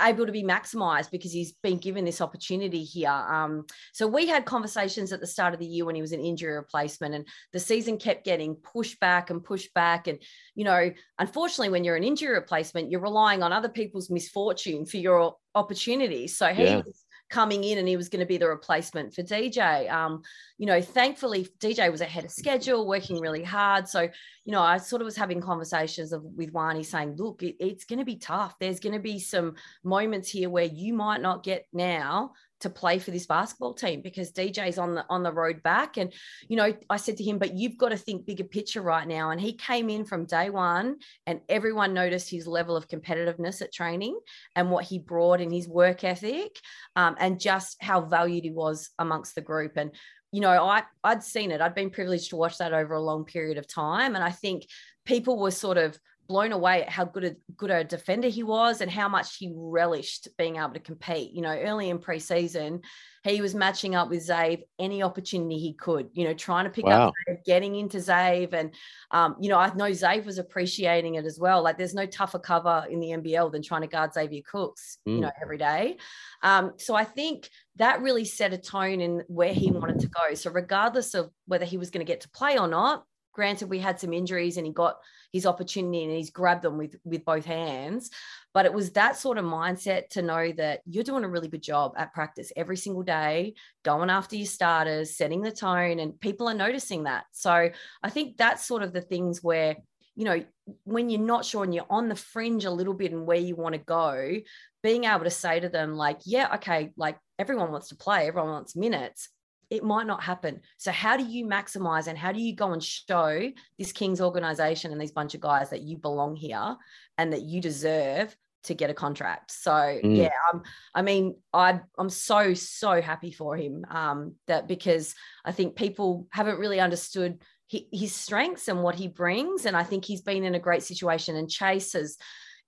able 0.00 0.26
to 0.26 0.32
be 0.32 0.42
maximized 0.42 1.10
because 1.10 1.32
he's 1.32 1.52
been 1.62 1.78
given 1.78 2.04
this 2.04 2.20
opportunity 2.20 2.82
here. 2.84 3.10
Um, 3.10 3.66
so 3.92 4.06
we 4.06 4.26
had 4.26 4.44
conversations 4.44 5.12
at 5.12 5.20
the 5.20 5.26
start 5.26 5.54
of 5.54 5.60
the 5.60 5.66
year 5.66 5.84
when 5.84 5.94
he 5.94 6.00
was 6.00 6.12
an 6.12 6.20
injury 6.20 6.54
replacement, 6.54 7.14
and 7.14 7.26
the 7.52 7.60
season 7.60 7.98
kept 7.98 8.24
getting 8.24 8.56
pushed 8.56 8.98
back 9.00 9.30
and 9.30 9.44
pushed 9.44 9.72
back. 9.74 10.06
And 10.06 10.18
you 10.54 10.64
know, 10.64 10.90
unfortunately, 11.18 11.70
when 11.70 11.84
you're 11.84 11.96
an 11.96 12.04
injury 12.04 12.34
replacement, 12.34 12.90
you're 12.90 13.00
relying 13.00 13.42
on 13.42 13.52
other 13.52 13.68
people's 13.68 14.10
misfortune 14.10 14.86
for 14.86 14.96
your 14.96 15.36
opportunities. 15.54 16.36
So 16.36 16.48
he 16.48 16.64
yeah. 16.64 16.76
was 16.76 17.03
coming 17.34 17.64
in 17.64 17.78
and 17.78 17.88
he 17.88 17.96
was 17.96 18.08
going 18.08 18.20
to 18.20 18.26
be 18.26 18.36
the 18.36 18.46
replacement 18.46 19.12
for 19.12 19.22
DJ. 19.24 19.90
Um, 19.90 20.22
you 20.56 20.66
know, 20.66 20.80
thankfully 20.80 21.48
DJ 21.58 21.90
was 21.90 22.00
ahead 22.00 22.24
of 22.24 22.30
schedule, 22.30 22.86
working 22.86 23.20
really 23.20 23.42
hard. 23.42 23.88
So, 23.88 24.02
you 24.02 24.52
know, 24.52 24.62
I 24.62 24.76
sort 24.76 25.02
of 25.02 25.06
was 25.06 25.16
having 25.16 25.40
conversations 25.40 26.12
of, 26.12 26.22
with 26.22 26.52
Wani 26.52 26.84
saying, 26.84 27.16
look, 27.16 27.42
it, 27.42 27.56
it's 27.58 27.86
going 27.86 27.98
to 27.98 28.04
be 28.04 28.18
tough. 28.18 28.54
There's 28.60 28.78
going 28.78 28.92
to 28.92 29.00
be 29.00 29.18
some 29.18 29.56
moments 29.82 30.30
here 30.30 30.48
where 30.48 30.64
you 30.64 30.94
might 30.94 31.22
not 31.22 31.42
get 31.42 31.66
now 31.72 32.34
to 32.64 32.70
play 32.70 32.98
for 32.98 33.10
this 33.10 33.26
basketball 33.26 33.74
team 33.74 34.00
because 34.00 34.32
DJ's 34.32 34.78
on 34.78 34.94
the 34.94 35.04
on 35.08 35.22
the 35.22 35.32
road 35.32 35.62
back. 35.62 35.96
And 35.96 36.12
you 36.48 36.56
know, 36.56 36.74
I 36.90 36.96
said 36.96 37.18
to 37.18 37.24
him, 37.24 37.38
but 37.38 37.54
you've 37.54 37.78
got 37.78 37.90
to 37.90 37.96
think 37.96 38.26
bigger 38.26 38.44
picture 38.44 38.80
right 38.80 39.06
now. 39.06 39.30
And 39.30 39.40
he 39.40 39.52
came 39.52 39.88
in 39.88 40.04
from 40.04 40.24
day 40.24 40.50
one, 40.50 40.96
and 41.26 41.40
everyone 41.48 41.94
noticed 41.94 42.30
his 42.30 42.46
level 42.46 42.76
of 42.76 42.88
competitiveness 42.88 43.62
at 43.62 43.72
training 43.72 44.18
and 44.56 44.70
what 44.70 44.84
he 44.84 44.98
brought 44.98 45.40
in 45.40 45.50
his 45.50 45.68
work 45.68 46.04
ethic, 46.04 46.58
um, 46.96 47.16
and 47.20 47.38
just 47.38 47.76
how 47.82 48.00
valued 48.00 48.44
he 48.44 48.50
was 48.50 48.90
amongst 48.98 49.34
the 49.34 49.42
group. 49.42 49.76
And 49.76 49.92
you 50.32 50.40
know, 50.40 50.64
I 50.64 50.82
I'd 51.04 51.22
seen 51.22 51.50
it. 51.50 51.60
I'd 51.60 51.74
been 51.74 51.90
privileged 51.90 52.30
to 52.30 52.36
watch 52.36 52.58
that 52.58 52.72
over 52.72 52.94
a 52.94 53.02
long 53.02 53.24
period 53.24 53.58
of 53.58 53.68
time, 53.68 54.14
and 54.14 54.24
I 54.24 54.30
think 54.30 54.66
people 55.04 55.38
were 55.38 55.50
sort 55.50 55.76
of 55.76 55.98
blown 56.26 56.52
away 56.52 56.82
at 56.82 56.88
how 56.88 57.04
good 57.04 57.24
a 57.24 57.36
good 57.56 57.70
a 57.70 57.84
defender 57.84 58.28
he 58.28 58.42
was 58.42 58.80
and 58.80 58.90
how 58.90 59.08
much 59.08 59.36
he 59.36 59.52
relished 59.54 60.28
being 60.36 60.56
able 60.56 60.72
to 60.72 60.80
compete. 60.80 61.32
You 61.32 61.42
know, 61.42 61.56
early 61.56 61.90
in 61.90 61.98
preseason, 61.98 62.82
he 63.22 63.40
was 63.40 63.54
matching 63.54 63.94
up 63.94 64.10
with 64.10 64.26
Zave 64.26 64.62
any 64.78 65.02
opportunity 65.02 65.58
he 65.58 65.72
could. 65.74 66.08
You 66.12 66.24
know, 66.24 66.34
trying 66.34 66.64
to 66.64 66.70
pick 66.70 66.86
wow. 66.86 67.08
up, 67.08 67.14
Zave, 67.28 67.44
getting 67.44 67.76
into 67.76 67.98
Zave, 67.98 68.52
and 68.52 68.74
um, 69.10 69.36
you 69.40 69.48
know, 69.48 69.58
I 69.58 69.72
know 69.74 69.90
Zave 69.90 70.24
was 70.24 70.38
appreciating 70.38 71.14
it 71.14 71.24
as 71.24 71.38
well. 71.38 71.62
Like, 71.62 71.78
there's 71.78 71.94
no 71.94 72.06
tougher 72.06 72.38
cover 72.38 72.86
in 72.90 73.00
the 73.00 73.08
NBL 73.08 73.52
than 73.52 73.62
trying 73.62 73.82
to 73.82 73.88
guard 73.88 74.12
Xavier 74.14 74.42
Cooks. 74.50 74.98
Mm. 75.08 75.14
You 75.14 75.20
know, 75.20 75.30
every 75.40 75.58
day. 75.58 75.96
Um, 76.42 76.72
so 76.76 76.94
I 76.94 77.04
think 77.04 77.48
that 77.76 78.02
really 78.02 78.24
set 78.24 78.52
a 78.52 78.58
tone 78.58 79.00
in 79.00 79.24
where 79.28 79.52
he 79.52 79.70
wanted 79.70 80.00
to 80.00 80.08
go. 80.08 80.34
So 80.34 80.50
regardless 80.50 81.14
of 81.14 81.30
whether 81.46 81.64
he 81.64 81.78
was 81.78 81.90
going 81.90 82.04
to 82.04 82.10
get 82.10 82.20
to 82.22 82.30
play 82.30 82.58
or 82.58 82.68
not, 82.68 83.04
granted 83.34 83.68
we 83.68 83.78
had 83.78 84.00
some 84.00 84.12
injuries 84.12 84.56
and 84.56 84.66
he 84.66 84.72
got 84.72 84.96
his 85.32 85.46
opportunity 85.46 86.04
and 86.04 86.12
he's 86.12 86.30
grabbed 86.30 86.62
them 86.62 86.78
with 86.78 86.96
with 87.04 87.24
both 87.24 87.44
hands 87.44 88.10
but 88.54 88.66
it 88.66 88.72
was 88.72 88.92
that 88.92 89.16
sort 89.16 89.36
of 89.36 89.44
mindset 89.44 90.08
to 90.08 90.22
know 90.22 90.52
that 90.52 90.80
you're 90.86 91.04
doing 91.04 91.24
a 91.24 91.28
really 91.28 91.48
good 91.48 91.62
job 91.62 91.92
at 91.96 92.14
practice 92.14 92.52
every 92.56 92.76
single 92.76 93.02
day 93.02 93.54
going 93.82 94.08
after 94.08 94.36
your 94.36 94.46
starters 94.46 95.16
setting 95.16 95.42
the 95.42 95.50
tone 95.50 95.98
and 95.98 96.20
people 96.20 96.48
are 96.48 96.54
noticing 96.54 97.04
that. 97.04 97.24
So 97.32 97.70
i 98.02 98.10
think 98.10 98.36
that's 98.36 98.66
sort 98.66 98.82
of 98.82 98.92
the 98.92 99.00
things 99.00 99.42
where 99.42 99.76
you 100.14 100.24
know 100.24 100.44
when 100.84 101.10
you're 101.10 101.20
not 101.20 101.44
sure 101.44 101.64
and 101.64 101.74
you're 101.74 101.86
on 101.90 102.08
the 102.08 102.14
fringe 102.14 102.64
a 102.64 102.70
little 102.70 102.94
bit 102.94 103.12
and 103.12 103.26
where 103.26 103.36
you 103.36 103.56
want 103.56 103.74
to 103.74 103.80
go 103.80 104.40
being 104.82 105.04
able 105.04 105.24
to 105.24 105.30
say 105.30 105.58
to 105.58 105.68
them 105.68 105.96
like 105.96 106.20
yeah 106.24 106.54
okay 106.54 106.92
like 106.96 107.18
everyone 107.38 107.72
wants 107.72 107.88
to 107.88 107.96
play 107.96 108.28
everyone 108.28 108.50
wants 108.50 108.76
minutes 108.76 109.28
it 109.70 109.84
might 109.84 110.06
not 110.06 110.22
happen. 110.22 110.60
So, 110.76 110.92
how 110.92 111.16
do 111.16 111.24
you 111.24 111.46
maximize 111.46 112.06
and 112.06 112.18
how 112.18 112.32
do 112.32 112.40
you 112.40 112.54
go 112.54 112.72
and 112.72 112.82
show 112.82 113.50
this 113.78 113.92
Kings 113.92 114.20
organization 114.20 114.92
and 114.92 115.00
these 115.00 115.12
bunch 115.12 115.34
of 115.34 115.40
guys 115.40 115.70
that 115.70 115.82
you 115.82 115.96
belong 115.96 116.36
here 116.36 116.76
and 117.18 117.32
that 117.32 117.42
you 117.42 117.60
deserve 117.60 118.36
to 118.64 118.74
get 118.74 118.90
a 118.90 118.94
contract? 118.94 119.50
So, 119.50 119.72
mm. 119.72 120.16
yeah, 120.16 120.30
um, 120.52 120.62
I 120.94 121.02
mean, 121.02 121.36
I, 121.52 121.80
I'm 121.98 122.10
so, 122.10 122.54
so 122.54 123.00
happy 123.00 123.32
for 123.32 123.56
him 123.56 123.84
um, 123.90 124.34
that 124.46 124.68
because 124.68 125.14
I 125.44 125.52
think 125.52 125.76
people 125.76 126.26
haven't 126.30 126.58
really 126.58 126.80
understood 126.80 127.40
his 127.68 128.14
strengths 128.14 128.68
and 128.68 128.82
what 128.82 128.94
he 128.94 129.08
brings. 129.08 129.66
And 129.66 129.76
I 129.76 129.82
think 129.82 130.04
he's 130.04 130.20
been 130.20 130.44
in 130.44 130.54
a 130.54 130.60
great 130.60 130.82
situation. 130.82 131.36
And 131.36 131.50
Chase 131.50 131.94
has 131.94 132.16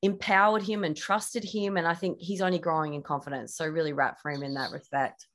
empowered 0.02 0.62
him 0.62 0.84
and 0.84 0.96
trusted 0.96 1.44
him. 1.44 1.76
And 1.76 1.86
I 1.86 1.94
think 1.94 2.18
he's 2.20 2.42
only 2.42 2.58
growing 2.58 2.94
in 2.94 3.02
confidence. 3.02 3.54
So, 3.54 3.66
really, 3.66 3.92
rap 3.92 4.18
for 4.20 4.30
him 4.30 4.42
in 4.42 4.54
that 4.54 4.72
respect. 4.72 5.26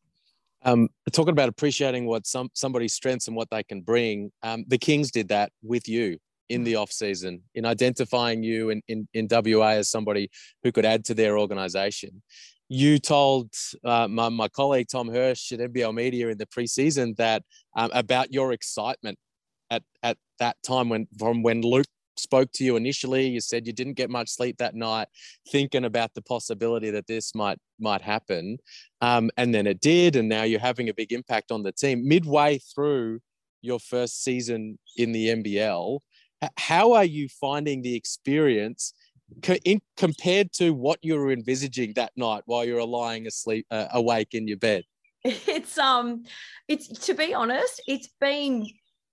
Um, 0.63 0.89
talking 1.12 1.32
about 1.32 1.50
appreciating 1.50 2.06
what 2.06 2.28
some 2.28 2.50
somebody's 2.54 2.93
strengths 2.93 3.28
and 3.28 3.36
what 3.36 3.50
they 3.50 3.63
can 3.63 3.82
bring, 3.82 4.32
um, 4.43 4.63
the 4.67 4.78
Kings 4.78 5.12
did 5.12 5.30
that 5.30 5.52
with 5.63 5.88
you 5.88 6.17
in 6.50 6.63
the 6.63 6.76
off 6.76 6.91
season 6.91 7.41
in 7.56 7.65
identifying 7.65 8.43
you 8.43 8.69
in, 8.69 8.82
in, 8.88 9.08
in 9.13 9.28
WA 9.32 9.69
as 9.69 9.89
somebody 9.89 10.30
who 10.63 10.71
could 10.71 10.86
add 10.86 11.06
to 11.06 11.13
their 11.13 11.39
organization. 11.39 12.21
You 12.67 13.00
told 13.00 13.54
uh, 13.84 14.08
my, 14.08 14.30
my 14.30 14.47
colleague 14.50 14.88
Tom 14.91 15.10
Hirsch 15.10 15.52
at 15.54 15.60
NBL 15.60 15.93
Media 15.93 16.28
in 16.28 16.38
the 16.38 16.45
preseason 16.45 17.15
that 17.17 17.43
um, 17.76 17.89
about 17.93 18.34
your 18.34 18.52
excitement 18.52 19.17
at, 19.69 19.84
at 20.04 20.17
that 20.39 20.58
time 20.65 20.89
when 20.89 21.08
from 21.17 21.41
when 21.41 21.62
Luke 21.62 21.88
spoke 22.21 22.51
to 22.53 22.63
you 22.63 22.75
initially 22.75 23.27
you 23.27 23.41
said 23.41 23.67
you 23.67 23.73
didn't 23.73 23.93
get 23.93 24.10
much 24.10 24.29
sleep 24.29 24.57
that 24.57 24.75
night 24.75 25.07
thinking 25.49 25.86
about 25.86 26.13
the 26.13 26.21
possibility 26.21 26.89
that 26.89 27.07
this 27.07 27.34
might 27.36 27.57
might 27.79 28.01
happen 28.01 28.57
um, 29.01 29.29
and 29.38 29.53
then 29.53 29.67
it 29.67 29.81
did 29.81 30.15
and 30.15 30.29
now 30.29 30.43
you're 30.43 30.60
having 30.60 30.89
a 30.89 30.93
big 30.93 31.12
impact 31.12 31.51
on 31.51 31.63
the 31.63 31.71
team. 31.71 32.07
Midway 32.07 32.60
through 32.60 33.19
your 33.62 33.79
first 33.79 34.23
season 34.23 34.77
in 34.97 35.12
the 35.12 35.27
nbl 35.27 35.99
how 36.57 36.93
are 36.93 37.05
you 37.05 37.27
finding 37.29 37.81
the 37.81 37.95
experience 37.95 38.93
co- 39.41 39.57
in, 39.65 39.81
compared 39.97 40.51
to 40.53 40.71
what 40.73 40.99
you 41.01 41.15
were 41.15 41.31
envisaging 41.31 41.93
that 41.93 42.12
night 42.15 42.43
while 42.45 42.65
you 42.65 42.75
were 42.75 42.86
lying 42.86 43.27
asleep 43.27 43.65
uh, 43.71 43.88
awake 43.93 44.34
in 44.34 44.47
your 44.47 44.57
bed? 44.57 44.84
It's 45.23 45.77
um 45.77 46.23
it's 46.67 46.88
to 47.05 47.13
be 47.13 47.34
honest 47.34 47.79
it's 47.88 48.10
been 48.19 48.65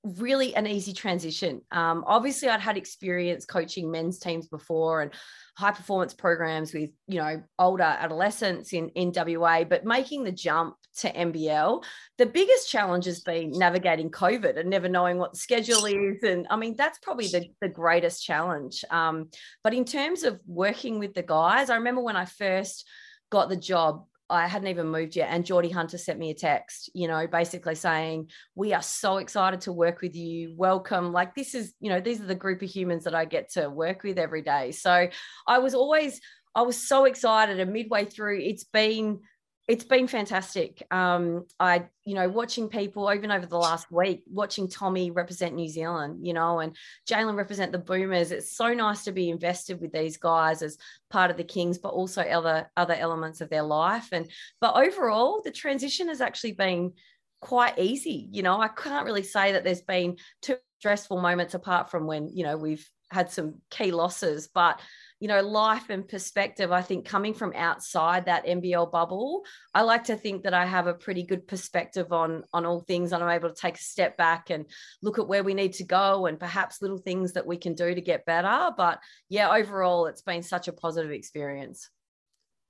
really 0.04 0.54
an 0.54 0.66
easy 0.66 0.92
transition. 0.92 1.60
Um, 1.70 2.04
obviously, 2.06 2.48
I'd 2.48 2.60
had 2.60 2.76
experience 2.76 3.44
coaching 3.44 3.90
men's 3.90 4.18
teams 4.18 4.48
before 4.48 5.02
and 5.02 5.12
high 5.56 5.72
performance 5.72 6.14
programs 6.14 6.72
with 6.72 6.90
you 7.08 7.18
know 7.18 7.42
older 7.58 7.82
adolescents 7.82 8.72
in 8.72 8.90
in 8.90 9.12
WA, 9.14 9.64
but 9.64 9.84
making 9.84 10.24
the 10.24 10.32
jump 10.32 10.76
to 11.00 11.12
NBL, 11.12 11.84
the 12.16 12.26
biggest 12.26 12.70
challenge 12.70 13.04
has 13.04 13.20
been 13.20 13.50
navigating 13.52 14.10
COVID 14.10 14.58
and 14.58 14.70
never 14.70 14.88
knowing 14.88 15.18
what 15.18 15.32
the 15.32 15.38
schedule 15.38 15.84
is. 15.86 16.22
And 16.22 16.46
I 16.50 16.56
mean, 16.56 16.74
that's 16.76 16.98
probably 16.98 17.28
the, 17.28 17.46
the 17.60 17.68
greatest 17.68 18.24
challenge. 18.24 18.84
Um, 18.90 19.30
but 19.62 19.74
in 19.74 19.84
terms 19.84 20.24
of 20.24 20.40
working 20.46 20.98
with 20.98 21.14
the 21.14 21.22
guys, 21.22 21.70
I 21.70 21.76
remember 21.76 22.02
when 22.02 22.16
I 22.16 22.24
first 22.24 22.84
got 23.30 23.48
the 23.48 23.56
job, 23.56 24.06
I 24.30 24.46
hadn't 24.46 24.68
even 24.68 24.88
moved 24.88 25.16
yet. 25.16 25.28
And 25.30 25.44
Geordie 25.44 25.70
Hunter 25.70 25.98
sent 25.98 26.18
me 26.18 26.30
a 26.30 26.34
text, 26.34 26.90
you 26.94 27.08
know, 27.08 27.26
basically 27.26 27.74
saying, 27.74 28.30
We 28.54 28.72
are 28.74 28.82
so 28.82 29.18
excited 29.18 29.62
to 29.62 29.72
work 29.72 30.00
with 30.00 30.14
you. 30.14 30.54
Welcome. 30.56 31.12
Like, 31.12 31.34
this 31.34 31.54
is, 31.54 31.74
you 31.80 31.90
know, 31.90 32.00
these 32.00 32.20
are 32.20 32.26
the 32.26 32.34
group 32.34 32.62
of 32.62 32.68
humans 32.68 33.04
that 33.04 33.14
I 33.14 33.24
get 33.24 33.52
to 33.52 33.70
work 33.70 34.02
with 34.02 34.18
every 34.18 34.42
day. 34.42 34.72
So 34.72 35.08
I 35.46 35.58
was 35.58 35.74
always, 35.74 36.20
I 36.54 36.62
was 36.62 36.76
so 36.76 37.04
excited. 37.04 37.58
And 37.58 37.72
midway 37.72 38.04
through, 38.04 38.40
it's 38.40 38.64
been, 38.64 39.20
it's 39.68 39.84
been 39.84 40.08
fantastic. 40.08 40.82
Um, 40.90 41.44
I, 41.60 41.84
you 42.06 42.14
know, 42.14 42.26
watching 42.30 42.70
people 42.70 43.12
even 43.12 43.30
over 43.30 43.44
the 43.44 43.58
last 43.58 43.92
week, 43.92 44.22
watching 44.26 44.66
Tommy 44.66 45.10
represent 45.10 45.54
New 45.54 45.68
Zealand, 45.68 46.26
you 46.26 46.32
know, 46.32 46.60
and 46.60 46.74
Jalen 47.06 47.36
represent 47.36 47.72
the 47.72 47.78
Boomers. 47.78 48.32
It's 48.32 48.56
so 48.56 48.72
nice 48.72 49.04
to 49.04 49.12
be 49.12 49.28
invested 49.28 49.78
with 49.78 49.92
these 49.92 50.16
guys 50.16 50.62
as 50.62 50.78
part 51.10 51.30
of 51.30 51.36
the 51.36 51.44
Kings, 51.44 51.76
but 51.76 51.90
also 51.90 52.22
other 52.22 52.70
other 52.78 52.94
elements 52.94 53.42
of 53.42 53.50
their 53.50 53.62
life. 53.62 54.08
And 54.10 54.30
but 54.58 54.74
overall, 54.74 55.42
the 55.44 55.52
transition 55.52 56.08
has 56.08 56.22
actually 56.22 56.52
been 56.52 56.94
quite 57.42 57.78
easy. 57.78 58.26
You 58.32 58.42
know, 58.42 58.58
I 58.58 58.68
can't 58.68 59.04
really 59.04 59.22
say 59.22 59.52
that 59.52 59.64
there's 59.64 59.82
been 59.82 60.16
two 60.40 60.56
stressful 60.78 61.20
moments 61.20 61.52
apart 61.52 61.90
from 61.90 62.06
when 62.06 62.30
you 62.34 62.44
know 62.44 62.56
we've 62.56 62.88
had 63.10 63.30
some 63.30 63.56
key 63.70 63.90
losses, 63.90 64.48
but 64.52 64.80
you 65.20 65.26
know, 65.26 65.40
life 65.40 65.90
and 65.90 66.06
perspective, 66.06 66.70
I 66.70 66.80
think 66.80 67.04
coming 67.04 67.34
from 67.34 67.52
outside 67.56 68.26
that 68.26 68.46
NBL 68.46 68.92
bubble, 68.92 69.44
I 69.74 69.82
like 69.82 70.04
to 70.04 70.16
think 70.16 70.44
that 70.44 70.54
I 70.54 70.64
have 70.64 70.86
a 70.86 70.94
pretty 70.94 71.24
good 71.24 71.48
perspective 71.48 72.12
on 72.12 72.44
on 72.52 72.64
all 72.64 72.80
things 72.80 73.12
and 73.12 73.22
I'm 73.22 73.30
able 73.30 73.48
to 73.48 73.60
take 73.60 73.76
a 73.76 73.82
step 73.82 74.16
back 74.16 74.50
and 74.50 74.66
look 75.02 75.18
at 75.18 75.26
where 75.26 75.42
we 75.42 75.54
need 75.54 75.72
to 75.74 75.84
go 75.84 76.26
and 76.26 76.38
perhaps 76.38 76.80
little 76.80 76.98
things 76.98 77.32
that 77.32 77.46
we 77.46 77.56
can 77.56 77.74
do 77.74 77.94
to 77.94 78.00
get 78.00 78.26
better. 78.26 78.70
But 78.76 79.00
yeah, 79.28 79.50
overall, 79.50 80.06
it's 80.06 80.22
been 80.22 80.42
such 80.42 80.68
a 80.68 80.72
positive 80.72 81.10
experience. 81.10 81.90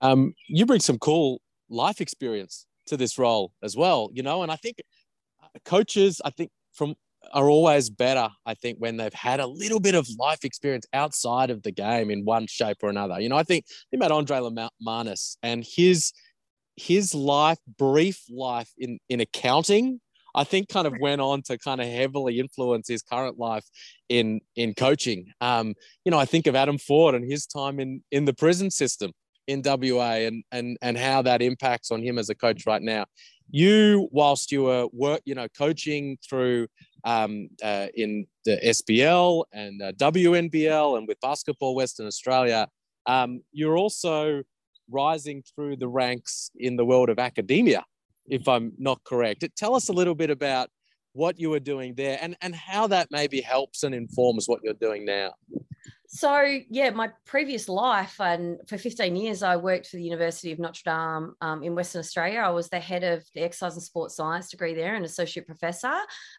Um, 0.00 0.34
you 0.48 0.64
bring 0.64 0.80
some 0.80 0.98
cool 0.98 1.42
life 1.68 2.00
experience 2.00 2.66
to 2.86 2.96
this 2.96 3.18
role 3.18 3.52
as 3.62 3.76
well, 3.76 4.08
you 4.12 4.22
know, 4.22 4.42
and 4.42 4.50
I 4.50 4.56
think 4.56 4.78
coaches, 5.64 6.20
I 6.24 6.30
think 6.30 6.50
from 6.72 6.94
are 7.32 7.48
always 7.48 7.90
better, 7.90 8.28
I 8.46 8.54
think, 8.54 8.78
when 8.78 8.96
they've 8.96 9.12
had 9.12 9.40
a 9.40 9.46
little 9.46 9.80
bit 9.80 9.94
of 9.94 10.08
life 10.18 10.44
experience 10.44 10.86
outside 10.92 11.50
of 11.50 11.62
the 11.62 11.72
game 11.72 12.10
in 12.10 12.24
one 12.24 12.46
shape 12.46 12.78
or 12.82 12.88
another. 12.88 13.20
You 13.20 13.28
know, 13.28 13.36
I 13.36 13.42
think, 13.42 13.66
think 13.90 14.02
about 14.02 14.10
Andrej 14.10 14.68
Lemanis 14.82 15.36
and 15.42 15.64
his 15.64 16.12
his 16.76 17.14
life, 17.14 17.58
brief 17.76 18.22
life 18.30 18.70
in 18.78 18.98
in 19.08 19.20
accounting. 19.20 20.00
I 20.34 20.44
think 20.44 20.68
kind 20.68 20.86
of 20.86 20.94
went 21.00 21.20
on 21.20 21.42
to 21.42 21.58
kind 21.58 21.80
of 21.80 21.88
heavily 21.88 22.38
influence 22.38 22.86
his 22.88 23.02
current 23.02 23.38
life 23.38 23.64
in 24.08 24.40
in 24.56 24.74
coaching. 24.74 25.32
Um, 25.40 25.74
you 26.04 26.10
know, 26.10 26.18
I 26.18 26.24
think 26.24 26.46
of 26.46 26.54
Adam 26.54 26.78
Ford 26.78 27.14
and 27.14 27.30
his 27.30 27.46
time 27.46 27.80
in 27.80 28.02
in 28.10 28.24
the 28.24 28.34
prison 28.34 28.70
system 28.70 29.12
in 29.48 29.62
WA 29.64 30.12
and 30.12 30.44
and 30.52 30.76
and 30.80 30.96
how 30.96 31.22
that 31.22 31.42
impacts 31.42 31.90
on 31.90 32.02
him 32.02 32.18
as 32.18 32.28
a 32.28 32.34
coach 32.34 32.64
right 32.66 32.82
now. 32.82 33.06
You, 33.50 34.08
whilst 34.12 34.52
you 34.52 34.64
were 34.64 34.88
work, 34.92 35.22
you 35.24 35.34
know, 35.34 35.48
coaching 35.56 36.18
through 36.28 36.68
um, 37.08 37.48
uh, 37.62 37.86
in 37.94 38.26
the 38.44 38.60
SBL 38.62 39.44
and 39.54 39.80
uh, 39.80 39.92
WNBL 39.92 40.98
and 40.98 41.08
with 41.08 41.18
Basketball 41.22 41.74
Western 41.74 42.06
Australia. 42.06 42.68
Um, 43.06 43.40
you're 43.50 43.78
also 43.78 44.42
rising 44.90 45.42
through 45.42 45.76
the 45.76 45.88
ranks 45.88 46.50
in 46.56 46.76
the 46.76 46.84
world 46.84 47.08
of 47.08 47.18
academia, 47.18 47.82
if 48.26 48.46
I'm 48.46 48.72
not 48.76 49.02
correct. 49.04 49.42
Tell 49.56 49.74
us 49.74 49.88
a 49.88 49.92
little 49.92 50.14
bit 50.14 50.28
about 50.28 50.68
what 51.14 51.40
you 51.40 51.48
were 51.48 51.60
doing 51.60 51.94
there 51.94 52.18
and, 52.20 52.36
and 52.42 52.54
how 52.54 52.86
that 52.88 53.08
maybe 53.10 53.40
helps 53.40 53.84
and 53.84 53.94
informs 53.94 54.46
what 54.46 54.60
you're 54.62 54.74
doing 54.74 55.06
now. 55.06 55.32
So, 56.10 56.42
yeah, 56.70 56.88
my 56.88 57.10
previous 57.26 57.68
life, 57.68 58.18
and 58.18 58.56
for 58.66 58.78
15 58.78 59.14
years, 59.14 59.42
I 59.42 59.56
worked 59.56 59.88
for 59.88 59.98
the 59.98 60.02
University 60.02 60.52
of 60.52 60.58
Notre 60.58 60.80
Dame 60.86 61.34
um, 61.42 61.62
in 61.62 61.74
Western 61.74 62.00
Australia. 62.00 62.40
I 62.40 62.48
was 62.48 62.70
the 62.70 62.80
head 62.80 63.04
of 63.04 63.22
the 63.34 63.42
exercise 63.42 63.74
and 63.74 63.82
sports 63.82 64.16
science 64.16 64.48
degree 64.48 64.72
there 64.72 64.94
and 64.94 65.04
associate 65.04 65.46
professor. 65.46 65.92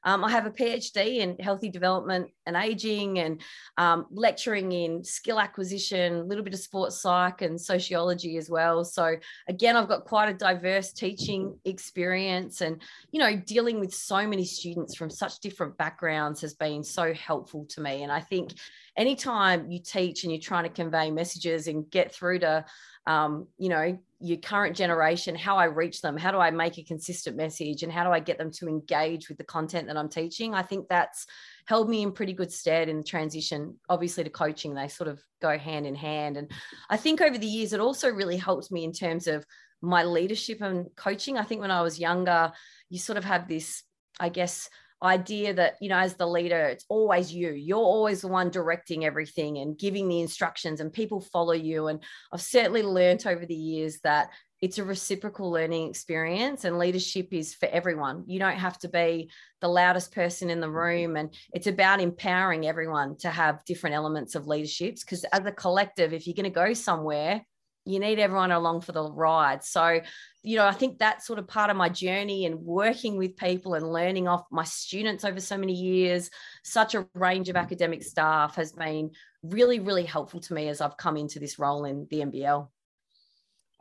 Um, 0.04 0.26
I 0.26 0.32
have 0.32 0.48
a 0.48 0.50
PhD 0.50 1.20
in 1.20 1.38
healthy 1.38 1.70
development 1.70 2.32
and 2.48 2.56
aging 2.56 3.20
and 3.20 3.42
um, 3.78 4.08
lecturing 4.10 4.72
in 4.72 5.04
skill 5.04 5.40
acquisition, 5.40 6.16
a 6.16 6.24
little 6.24 6.44
bit 6.44 6.56
of 6.56 6.60
sports 6.60 7.00
psych 7.00 7.44
and 7.44 7.62
sociology 7.62 8.38
as 8.38 8.50
well. 8.50 8.84
So, 8.84 9.18
again, 9.48 9.76
I've 9.76 9.88
got 9.88 10.06
quite 10.06 10.30
a 10.30 10.34
diverse 10.34 10.94
teaching 10.94 11.56
experience 11.64 12.62
and, 12.62 12.82
you 13.12 13.20
know, 13.20 13.36
dealing 13.36 13.80
with 13.80 13.94
so 13.94 14.28
many 14.28 14.46
students 14.46 14.96
from 14.96 15.12
such 15.12 15.42
different 15.42 15.78
backgrounds 15.78 16.42
has 16.42 16.56
been 16.56 16.84
so 16.84 17.14
helpful 17.14 17.68
to 17.70 17.82
me. 17.82 18.02
And 18.02 18.12
I 18.12 18.22
think 18.22 18.54
anytime 18.98 19.70
you 19.70 19.80
teach 19.80 20.24
and 20.24 20.32
you're 20.32 20.42
trying 20.42 20.64
to 20.64 20.70
convey 20.70 21.12
messages 21.12 21.68
and 21.68 21.90
get 21.90 22.14
through 22.14 22.40
to 22.40 22.66
um, 23.08 23.48
you 23.58 23.70
know 23.70 23.98
your 24.22 24.38
current 24.38 24.76
generation 24.76 25.34
how 25.34 25.58
i 25.58 25.64
reach 25.64 26.02
them 26.02 26.18
how 26.18 26.30
do 26.30 26.38
i 26.38 26.52
make 26.52 26.78
a 26.78 26.84
consistent 26.84 27.38
message 27.38 27.84
and 27.84 27.92
how 27.92 28.04
do 28.04 28.12
i 28.12 28.20
get 28.20 28.38
them 28.38 28.52
to 28.52 28.68
engage 28.68 29.30
with 29.30 29.38
the 29.38 29.44
content 29.46 29.88
that 29.88 29.96
i'm 29.96 30.10
teaching 30.10 30.54
i 30.54 30.62
think 30.62 30.88
that's 30.90 31.26
held 31.66 31.90
me 31.90 32.02
in 32.02 32.12
pretty 32.12 32.34
good 32.34 32.52
stead 32.52 32.90
in 32.90 32.98
the 32.98 33.04
transition 33.04 33.78
obviously 33.88 34.24
to 34.24 34.30
coaching. 34.30 34.74
They 34.74 34.88
sort 34.88 35.08
of 35.08 35.22
go 35.40 35.58
hand 35.58 35.86
in 35.86 35.96
hand. 35.96 36.36
And 36.36 36.52
i 36.90 36.98
think 36.98 37.22
over 37.22 37.38
the 37.38 37.48
years 37.48 37.74
it 37.74 37.80
also 37.80 38.10
really 38.10 38.38
helped 38.38 38.72
me 38.72 38.84
in 38.84 38.92
terms 38.92 39.28
of 39.28 39.46
my 39.82 40.04
leadership 40.04 40.62
and 40.62 40.88
coaching. 40.98 41.38
I 41.38 41.44
think 41.44 41.62
when 41.62 41.72
i 41.72 41.82
was 41.82 42.00
younger 42.00 42.52
you 42.90 43.00
sort 43.00 43.18
of 43.18 43.24
have 43.24 43.48
this 43.48 43.84
i 44.20 44.30
guess 44.30 44.70
idea 45.02 45.54
that 45.54 45.76
you 45.80 45.90
know 45.90 45.98
as 45.98 46.16
the 46.16 46.28
leader 46.28 46.68
it's 46.68 46.86
always 46.90 47.34
you. 47.34 47.52
You're 47.52 47.78
always 47.78 48.22
the 48.22 48.28
one 48.28 48.50
directing 48.50 49.06
everything 49.06 49.58
and 49.58 49.78
giving 49.78 50.08
the 50.08 50.22
instructions 50.22 50.82
and 50.82 50.92
people 50.92 51.22
follow 51.22 51.54
you. 51.54 51.88
And 51.88 52.04
i've 52.32 52.42
certainly 52.42 52.84
learned 52.84 53.26
over 53.26 53.46
the 53.46 53.56
years 53.56 54.00
that 54.04 54.30
it's 54.62 54.78
a 54.78 54.84
reciprocal 54.84 55.50
learning 55.50 55.90
experience 55.90 56.66
and 56.66 56.78
leadership 56.78 57.30
is 57.32 57.54
for 57.54 57.68
everyone. 57.68 58.26
You 58.28 58.40
don't 58.40 58.58
have 58.58 58.78
to 58.80 58.90
be 58.90 59.32
the 59.62 59.70
loudest 59.70 60.14
person 60.14 60.50
in 60.50 60.60
the 60.60 60.70
room. 60.70 61.16
And 61.16 61.34
it's 61.54 61.68
about 61.68 62.02
empowering 62.02 62.68
everyone 62.68 63.18
to 63.20 63.30
have 63.30 63.64
different 63.64 63.96
elements 63.96 64.36
of 64.36 64.48
leaderships 64.48 65.04
because 65.04 65.24
as 65.26 65.46
a 65.46 65.52
collective 65.52 66.14
if 66.14 66.28
you're 66.28 66.36
going 66.36 66.44
to 66.44 66.50
go 66.50 66.74
somewhere 66.74 67.42
you 67.90 68.00
need 68.00 68.20
everyone 68.20 68.52
along 68.52 68.82
for 68.82 68.92
the 68.92 69.04
ride. 69.04 69.64
So, 69.64 70.02
you 70.44 70.58
know, 70.58 70.66
I 70.66 70.72
think 70.72 71.00
that's 71.00 71.26
sort 71.26 71.40
of 71.40 71.48
part 71.48 71.70
of 71.70 71.78
my 71.78 71.90
journey 71.90 72.46
and 72.46 72.60
working 72.60 73.18
with 73.18 73.36
people 73.36 73.74
and 73.74 73.92
learning 73.92 74.28
off 74.28 74.46
my 74.52 74.64
students 74.64 75.26
over 75.26 75.40
so 75.40 75.58
many 75.58 75.74
years, 75.74 76.30
such 76.64 76.96
a 76.96 77.08
range 77.16 77.50
of 77.50 77.56
academic 77.56 78.04
staff 78.04 78.56
has 78.56 78.72
been 78.72 79.12
really, 79.44 79.80
really 79.80 80.06
helpful 80.06 80.40
to 80.42 80.54
me 80.54 80.68
as 80.68 80.82
I've 80.82 80.98
come 80.98 81.18
into 81.18 81.40
this 81.40 81.60
role 81.60 81.86
in 81.86 82.08
the 82.10 82.20
NBL. 82.22 82.68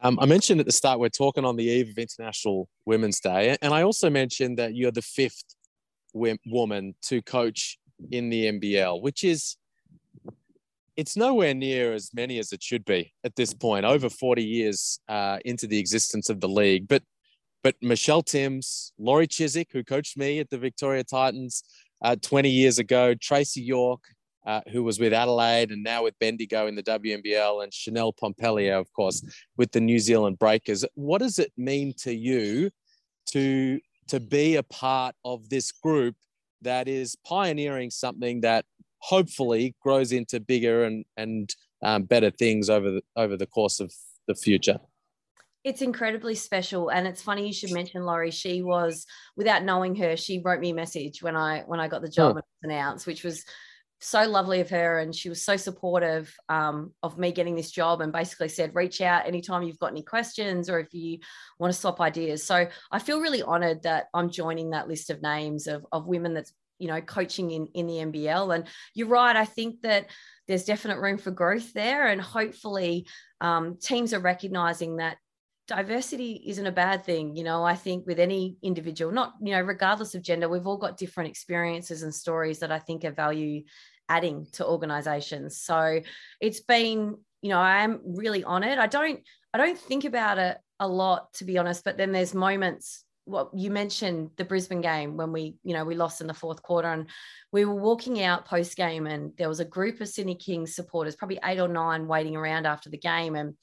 Um, 0.00 0.18
I 0.20 0.26
mentioned 0.26 0.60
at 0.60 0.66
the 0.66 0.72
start, 0.72 1.00
we're 1.00 1.08
talking 1.08 1.44
on 1.44 1.56
the 1.56 1.64
eve 1.64 1.90
of 1.90 1.98
International 1.98 2.68
Women's 2.86 3.18
Day. 3.18 3.56
And 3.60 3.74
I 3.74 3.82
also 3.82 4.08
mentioned 4.08 4.58
that 4.58 4.74
you're 4.74 4.92
the 4.92 5.02
fifth 5.02 5.42
woman 6.14 6.94
to 7.02 7.20
coach 7.22 7.78
in 8.10 8.30
the 8.30 8.46
NBL, 8.46 9.02
which 9.02 9.24
is 9.24 9.56
it's 10.98 11.16
nowhere 11.16 11.54
near 11.54 11.92
as 11.94 12.10
many 12.12 12.40
as 12.40 12.52
it 12.52 12.60
should 12.60 12.84
be 12.84 13.14
at 13.22 13.36
this 13.36 13.54
point, 13.54 13.84
over 13.86 14.10
40 14.10 14.42
years 14.42 14.98
uh, 15.08 15.38
into 15.44 15.68
the 15.68 15.78
existence 15.78 16.28
of 16.28 16.40
the 16.40 16.48
league. 16.48 16.88
But 16.88 17.04
but 17.62 17.76
Michelle 17.80 18.22
Timms, 18.22 18.92
Lori 18.98 19.26
Chizik, 19.26 19.66
who 19.72 19.84
coached 19.84 20.16
me 20.16 20.40
at 20.40 20.50
the 20.50 20.58
Victoria 20.58 21.04
Titans 21.04 21.64
uh, 22.02 22.16
20 22.20 22.48
years 22.48 22.78
ago, 22.78 23.14
Tracy 23.14 23.60
York, 23.60 24.00
uh, 24.46 24.60
who 24.70 24.82
was 24.82 25.00
with 25.00 25.12
Adelaide 25.12 25.70
and 25.70 25.82
now 25.82 26.04
with 26.04 26.18
Bendigo 26.20 26.66
in 26.66 26.74
the 26.74 26.82
WNBL, 26.82 27.62
and 27.62 27.72
Chanel 27.72 28.12
Pompellier, 28.12 28.78
of 28.78 28.92
course, 28.92 29.24
with 29.56 29.70
the 29.72 29.80
New 29.80 29.98
Zealand 29.98 30.38
Breakers. 30.38 30.84
What 30.94 31.18
does 31.18 31.38
it 31.38 31.52
mean 31.56 31.94
to 31.98 32.12
you 32.12 32.70
to 33.30 33.78
to 34.08 34.18
be 34.18 34.56
a 34.56 34.64
part 34.64 35.14
of 35.24 35.48
this 35.48 35.70
group 35.70 36.16
that 36.62 36.88
is 36.88 37.16
pioneering 37.24 37.90
something 37.90 38.40
that 38.40 38.64
hopefully 39.00 39.74
grows 39.80 40.12
into 40.12 40.40
bigger 40.40 40.84
and 40.84 41.04
and 41.16 41.54
um, 41.82 42.04
better 42.04 42.30
things 42.30 42.68
over 42.68 42.90
the 42.90 43.02
over 43.16 43.36
the 43.36 43.46
course 43.46 43.80
of 43.80 43.92
the 44.26 44.34
future. 44.34 44.78
It's 45.64 45.82
incredibly 45.82 46.34
special 46.34 46.90
and 46.90 47.06
it's 47.06 47.20
funny 47.20 47.46
you 47.46 47.52
should 47.52 47.72
mention 47.72 48.04
laurie. 48.04 48.30
She 48.30 48.62
was 48.62 49.06
without 49.36 49.64
knowing 49.64 49.94
her 49.96 50.16
she 50.16 50.40
wrote 50.44 50.60
me 50.60 50.70
a 50.70 50.74
message 50.74 51.22
when 51.22 51.36
i 51.36 51.62
when 51.66 51.80
i 51.80 51.88
got 51.88 52.02
the 52.02 52.08
job 52.08 52.36
oh. 52.38 52.42
announced 52.62 53.06
which 53.06 53.24
was 53.24 53.44
so 54.00 54.22
lovely 54.28 54.60
of 54.60 54.70
her 54.70 55.00
and 55.00 55.14
she 55.14 55.28
was 55.28 55.42
so 55.42 55.56
supportive 55.56 56.32
um, 56.48 56.92
of 57.02 57.18
me 57.18 57.32
getting 57.32 57.56
this 57.56 57.72
job 57.72 58.00
and 58.00 58.12
basically 58.12 58.48
said 58.48 58.74
reach 58.74 59.00
out 59.00 59.26
anytime 59.26 59.64
you've 59.64 59.78
got 59.78 59.90
any 59.90 60.02
questions 60.02 60.70
or 60.70 60.78
if 60.78 60.94
you 60.94 61.18
want 61.58 61.72
to 61.72 61.78
swap 61.78 62.00
ideas. 62.00 62.44
So 62.44 62.66
i 62.92 62.98
feel 62.98 63.20
really 63.20 63.42
honored 63.42 63.82
that 63.82 64.06
i'm 64.14 64.30
joining 64.30 64.70
that 64.70 64.88
list 64.88 65.10
of 65.10 65.20
names 65.22 65.66
of, 65.66 65.84
of 65.92 66.06
women 66.06 66.34
that's 66.34 66.52
you 66.78 66.88
know 66.88 67.00
coaching 67.00 67.50
in 67.50 67.66
in 67.74 67.86
the 67.86 67.94
NBL 67.94 68.54
and 68.54 68.64
you're 68.94 69.08
right 69.08 69.36
I 69.36 69.44
think 69.44 69.82
that 69.82 70.06
there's 70.46 70.64
definite 70.64 70.98
room 70.98 71.18
for 71.18 71.30
growth 71.30 71.72
there. 71.74 72.06
And 72.06 72.20
hopefully 72.20 73.06
um, 73.40 73.76
teams 73.80 74.14
are 74.14 74.20
recognizing 74.20 74.96
that 74.96 75.18
diversity 75.66 76.42
isn't 76.46 76.66
a 76.66 76.72
bad 76.72 77.04
thing. 77.04 77.36
You 77.36 77.44
know 77.44 77.62
i 77.62 77.74
think 77.74 78.06
with 78.06 78.18
any 78.18 78.56
individual 78.62 79.12
not 79.12 79.34
you 79.42 79.52
know 79.52 79.60
regardless 79.60 80.14
of 80.14 80.22
gender 80.22 80.48
we've 80.48 80.66
all 80.66 80.78
got 80.78 80.96
different 80.96 81.30
experiences 81.30 82.02
and 82.02 82.14
stories 82.14 82.60
that 82.60 82.72
i 82.72 82.78
think 82.78 83.04
are 83.04 83.10
value 83.10 83.62
adding 84.08 84.46
to 84.52 84.66
organizations. 84.66 85.58
So 85.60 86.00
it's 86.40 86.60
been 86.60 87.16
you 87.42 87.50
know 87.50 87.60
i 87.60 87.82
am 87.82 88.00
really 88.04 88.42
honored. 88.44 88.78
I 88.78 88.86
don't 88.86 89.20
i 89.54 89.58
don't 89.58 89.78
think 89.78 90.04
about 90.04 90.38
it 90.38 90.58
a 90.80 90.88
lot 90.88 91.32
to 91.34 91.44
be 91.44 91.58
honest 91.58 91.84
but 91.84 91.96
then 91.96 92.12
there's 92.12 92.34
moments 92.34 93.04
what 93.28 93.50
you 93.54 93.70
mentioned 93.70 94.30
the 94.36 94.44
Brisbane 94.44 94.80
game 94.80 95.16
when 95.16 95.32
we, 95.32 95.56
you 95.62 95.74
know, 95.74 95.84
we 95.84 95.94
lost 95.94 96.20
in 96.20 96.26
the 96.26 96.34
fourth 96.34 96.62
quarter 96.62 96.88
and 96.88 97.06
we 97.52 97.64
were 97.64 97.74
walking 97.74 98.22
out 98.22 98.46
post 98.46 98.76
game 98.76 99.06
and 99.06 99.32
there 99.36 99.48
was 99.48 99.60
a 99.60 99.64
group 99.64 100.00
of 100.00 100.08
Sydney 100.08 100.34
Kings 100.34 100.74
supporters, 100.74 101.14
probably 101.14 101.38
eight 101.44 101.60
or 101.60 101.68
nine 101.68 102.06
waiting 102.06 102.36
around 102.36 102.66
after 102.66 102.88
the 102.88 102.96
game. 102.96 103.36
And, 103.36 103.54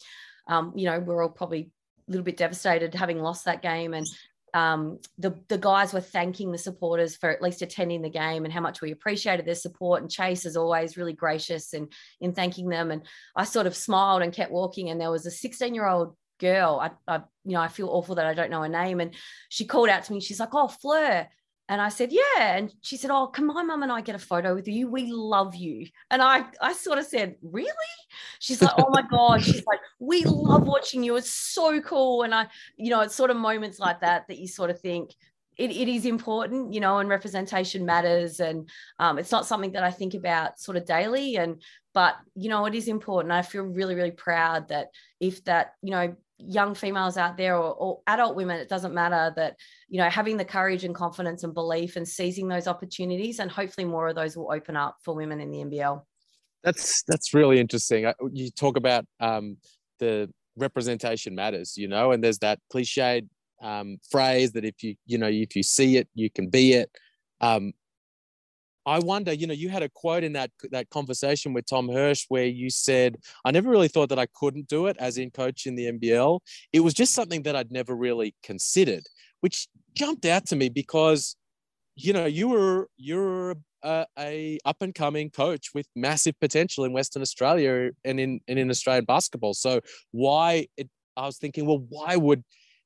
um, 0.48 0.74
you 0.76 0.86
know, 0.86 1.00
we're 1.00 1.24
all 1.24 1.30
probably 1.30 1.72
a 2.08 2.12
little 2.12 2.24
bit 2.24 2.38
devastated 2.38 2.94
having 2.94 3.20
lost 3.20 3.46
that 3.46 3.64
game. 3.64 3.96
And 3.96 4.06
um, 4.54 5.00
the, 5.18 5.36
the 5.50 5.58
guys 5.58 5.94
were 5.94 6.00
thanking 6.00 6.52
the 6.52 6.58
supporters 6.58 7.16
for 7.16 7.30
at 7.30 7.42
least 7.42 7.64
attending 7.64 8.04
the 8.04 8.10
game 8.10 8.46
and 8.46 8.54
how 8.54 8.62
much 8.62 8.82
we 8.82 8.92
appreciated 8.92 9.48
their 9.48 9.56
support. 9.56 10.02
And 10.02 10.12
Chase 10.12 10.46
is 10.46 10.56
always 10.56 10.96
really 10.96 11.14
gracious 11.14 11.74
in, 11.74 11.90
in 12.22 12.34
thanking 12.34 12.70
them. 12.70 12.92
And 12.92 13.02
I 13.36 13.46
sort 13.46 13.66
of 13.68 13.76
smiled 13.76 14.22
and 14.22 14.32
kept 14.32 14.52
walking. 14.52 14.90
And 14.90 15.02
there 15.02 15.12
was 15.12 15.26
a 15.26 15.32
16 15.32 15.74
year 15.74 15.88
old 15.88 16.16
girl. 16.40 16.80
I, 16.82 16.92
I, 17.08 17.18
you 17.44 17.54
know, 17.54 17.62
I 17.62 17.68
feel 17.68 17.90
awful 17.90 18.16
that 18.16 18.26
I 18.26 18.34
don't 18.34 18.52
know 18.52 18.62
her 18.62 18.70
name. 18.70 19.00
And 19.00 19.16
she 19.50 19.66
called 19.66 19.90
out 19.90 20.04
to 20.06 20.14
me. 20.14 20.20
She's 20.20 20.40
like, 20.40 20.54
"Oh, 20.54 20.68
Fleur." 20.68 21.28
And 21.68 21.82
I 21.82 21.90
said, 21.90 22.12
yeah. 22.12 22.56
And 22.56 22.72
she 22.82 22.96
said, 22.96 23.10
oh, 23.10 23.28
can 23.28 23.48
my 23.48 23.64
mum 23.64 23.82
and 23.82 23.92
I 23.92 24.02
get 24.02 24.16
a 24.16 24.20
photo 24.20 24.54
with 24.54 24.68
you? 24.68 24.88
We 24.88 25.12
love 25.12 25.56
you. 25.56 25.88
And 26.12 26.22
I, 26.22 26.46
I 26.62 26.74
sort 26.74 27.00
of 27.00 27.06
said, 27.06 27.36
really? 27.42 27.72
She's 28.40 28.62
like, 28.62 28.74
oh 28.78 28.90
my 28.92 29.02
God. 29.10 29.42
She's 29.42 29.66
like, 29.66 29.80
we 30.00 30.24
love 30.26 30.68
watching 30.68 31.04
you. 31.04 31.16
It's 31.16 31.34
so 31.34 31.82
cool. 31.82 32.22
And 32.22 32.36
I, 32.36 32.48
you 32.78 32.92
know, 32.92 33.02
it's 33.02 33.16
sort 33.16 33.32
of 33.32 33.38
moments 33.38 33.80
like 33.80 34.02
that 34.02 34.28
that 34.28 34.38
you 34.38 34.48
sort 34.48 34.70
of 34.70 34.80
think, 34.80 35.12
it, 35.58 35.72
it 35.72 35.88
is 35.88 36.06
important, 36.06 36.74
you 36.74 36.82
know, 36.82 37.00
and 37.00 37.10
representation 37.10 37.86
matters. 37.86 38.40
And 38.40 38.70
um, 39.00 39.18
it's 39.18 39.32
not 39.32 39.48
something 39.48 39.72
that 39.72 39.84
I 39.84 39.90
think 39.90 40.14
about 40.14 40.60
sort 40.60 40.78
of 40.78 40.86
daily. 40.86 41.38
And, 41.38 41.64
but, 41.94 42.16
you 42.36 42.50
know, 42.50 42.66
it 42.66 42.76
is 42.76 42.88
important. 42.88 43.32
I 43.32 43.42
feel 43.42 43.64
really, 43.64 43.96
really 43.96 44.12
proud 44.12 44.68
that 44.68 44.90
if 45.20 45.44
that, 45.46 45.74
you 45.82 45.92
know, 45.92 46.16
young 46.38 46.76
females 46.76 47.18
out 47.18 47.38
there 47.38 47.56
or, 47.56 47.74
or, 47.74 48.02
adult 48.08 48.36
women 48.36 48.60
it 48.60 48.68
doesn't 48.68 48.94
matter 48.94 49.32
that 49.38 49.56
you 49.88 49.98
know 49.98 50.10
having 50.10 50.36
the 50.36 50.44
courage 50.44 50.84
and 50.84 50.94
confidence 50.94 51.44
and 51.44 51.54
belief 51.54 51.96
and 51.96 52.06
seizing 52.06 52.50
those 52.50 52.68
opportunities 52.68 53.40
and 53.40 53.50
hopefully 53.50 53.86
more 53.86 54.10
of 54.10 54.16
those 54.16 54.36
will 54.36 54.52
open 54.52 54.76
up 54.76 54.98
for 55.02 55.16
women 55.16 55.40
in 55.40 55.50
the 55.50 55.60
nbl 55.60 56.02
that's 56.66 57.04
that's 57.04 57.34
really 57.34 57.60
interesting. 57.60 58.12
You 58.32 58.50
talk 58.50 58.76
about 58.76 59.06
um, 59.20 59.58
the 60.00 60.30
representation 60.58 61.36
matters 61.36 61.78
you 61.78 61.88
know 61.88 62.12
and 62.12 62.24
there's 62.24 62.40
that 62.40 62.60
cliched 62.74 63.28
um, 63.62 63.98
phrase 64.10 64.52
that 64.54 64.66
if 64.66 64.84
you 64.84 64.96
you 65.06 65.18
know 65.18 65.28
if 65.28 65.56
you 65.56 65.64
see 65.64 65.98
it 65.98 66.10
you 66.14 66.30
can 66.30 66.50
be 66.50 66.74
it. 66.74 66.90
Um, 67.40 67.74
I 68.86 69.00
wonder, 69.00 69.34
you 69.34 69.48
know, 69.48 69.54
you 69.54 69.70
had 69.70 69.84
a 69.84 69.90
quote 69.90 70.24
in 70.24 70.34
that 70.34 70.52
that 70.72 70.90
conversation 70.90 71.54
with 71.54 71.66
Tom 71.66 71.90
Hirsch 71.90 72.26
where 72.30 72.46
you 72.46 72.70
said, 72.70 73.18
"I 73.44 73.52
never 73.52 73.70
really 73.70 73.88
thought 73.88 74.10
that 74.10 74.20
I 74.20 74.28
couldn't 74.28 74.68
do 74.68 74.88
it 74.88 74.96
as 75.00 75.18
in 75.18 75.32
coach 75.32 75.66
in 75.66 75.76
the 75.76 75.88
NBL. 75.88 76.42
It 76.72 76.82
was 76.82 76.94
just 76.94 77.14
something 77.14 77.44
that 77.44 77.56
I'd 77.56 77.72
never 77.72 77.96
really 77.96 78.36
considered," 78.44 79.08
which 79.42 79.68
jumped 79.96 80.26
out 80.26 80.46
to 80.48 80.56
me 80.56 80.70
because, 80.70 81.36
you 81.96 82.14
know, 82.14 82.26
you 82.26 82.48
were 82.50 82.90
you're 82.98 83.56
a, 83.84 84.06
a 84.20 84.60
up 84.66 84.82
and 84.82 84.94
coming 84.94 85.30
coach 85.30 85.70
with 85.74 85.88
massive 85.96 86.40
potential 86.40 86.86
in 86.86 86.94
Western 86.94 87.22
Australia 87.22 87.92
and 88.04 88.20
in 88.20 88.40
and 88.48 88.60
in 88.60 88.70
Australian 88.70 89.06
basketball. 89.06 89.54
So 89.54 89.82
why? 90.12 90.68
It, 90.78 90.90
I 91.18 91.26
was 91.26 91.38
thinking, 91.38 91.66
well, 91.66 91.86
why 91.90 92.18
would 92.18 92.44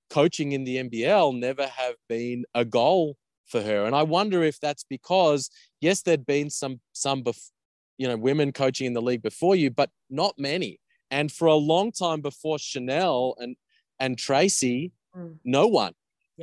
coaching 0.09 0.51
in 0.53 0.63
the 0.63 0.77
NBL 0.77 1.37
never 1.39 1.65
have 1.67 1.95
been 2.07 2.45
a 2.53 2.65
goal 2.65 3.17
for 3.49 3.61
her. 3.61 3.85
And 3.85 3.95
I 3.95 4.03
wonder 4.03 4.43
if 4.43 4.59
that's 4.59 4.83
because 4.83 5.49
yes, 5.81 6.01
there'd 6.01 6.25
been 6.25 6.49
some 6.49 6.79
some 6.93 7.23
bef- 7.23 7.51
you 7.97 8.07
know 8.07 8.17
women 8.17 8.51
coaching 8.51 8.87
in 8.87 8.93
the 8.93 9.01
league 9.01 9.21
before 9.21 9.55
you, 9.55 9.69
but 9.69 9.89
not 10.09 10.35
many. 10.37 10.79
And 11.11 11.31
for 11.31 11.47
a 11.47 11.55
long 11.55 11.91
time 11.91 12.21
before 12.21 12.59
Chanel 12.59 13.35
and 13.39 13.55
and 13.99 14.17
Tracy, 14.17 14.91
mm. 15.15 15.35
no 15.43 15.67
one. 15.67 15.93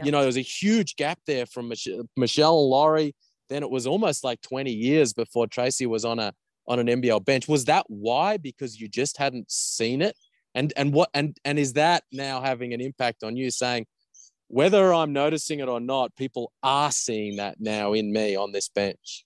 You 0.04 0.12
know, 0.12 0.18
there 0.18 0.26
was 0.26 0.36
a 0.36 0.42
huge 0.42 0.96
gap 0.96 1.18
there 1.26 1.46
from 1.46 1.68
Mich- 1.68 1.88
Michelle 2.16 2.60
and 2.60 2.68
Laurie. 2.68 3.14
Then 3.48 3.62
it 3.62 3.70
was 3.70 3.86
almost 3.86 4.24
like 4.24 4.42
20 4.42 4.70
years 4.70 5.14
before 5.14 5.46
Tracy 5.46 5.86
was 5.86 6.04
on 6.04 6.18
a 6.18 6.34
on 6.68 6.78
an 6.78 6.86
NBL 6.86 7.24
bench. 7.24 7.48
Was 7.48 7.64
that 7.66 7.86
why? 7.88 8.36
Because 8.36 8.78
you 8.80 8.88
just 8.88 9.16
hadn't 9.16 9.50
seen 9.50 10.02
it? 10.02 10.16
And 10.54 10.72
and 10.76 10.92
what 10.92 11.10
and 11.14 11.36
and 11.44 11.58
is 11.58 11.74
that 11.74 12.02
now 12.12 12.40
having 12.40 12.74
an 12.74 12.80
impact 12.80 13.22
on 13.22 13.36
you 13.36 13.50
saying, 13.50 13.86
whether 14.48 14.92
I'm 14.92 15.12
noticing 15.12 15.60
it 15.60 15.68
or 15.68 15.80
not, 15.80 16.14
people 16.16 16.52
are 16.62 16.92
seeing 16.92 17.36
that 17.36 17.60
now 17.60 17.92
in 17.92 18.12
me 18.12 18.36
on 18.36 18.52
this 18.52 18.68
bench. 18.68 19.24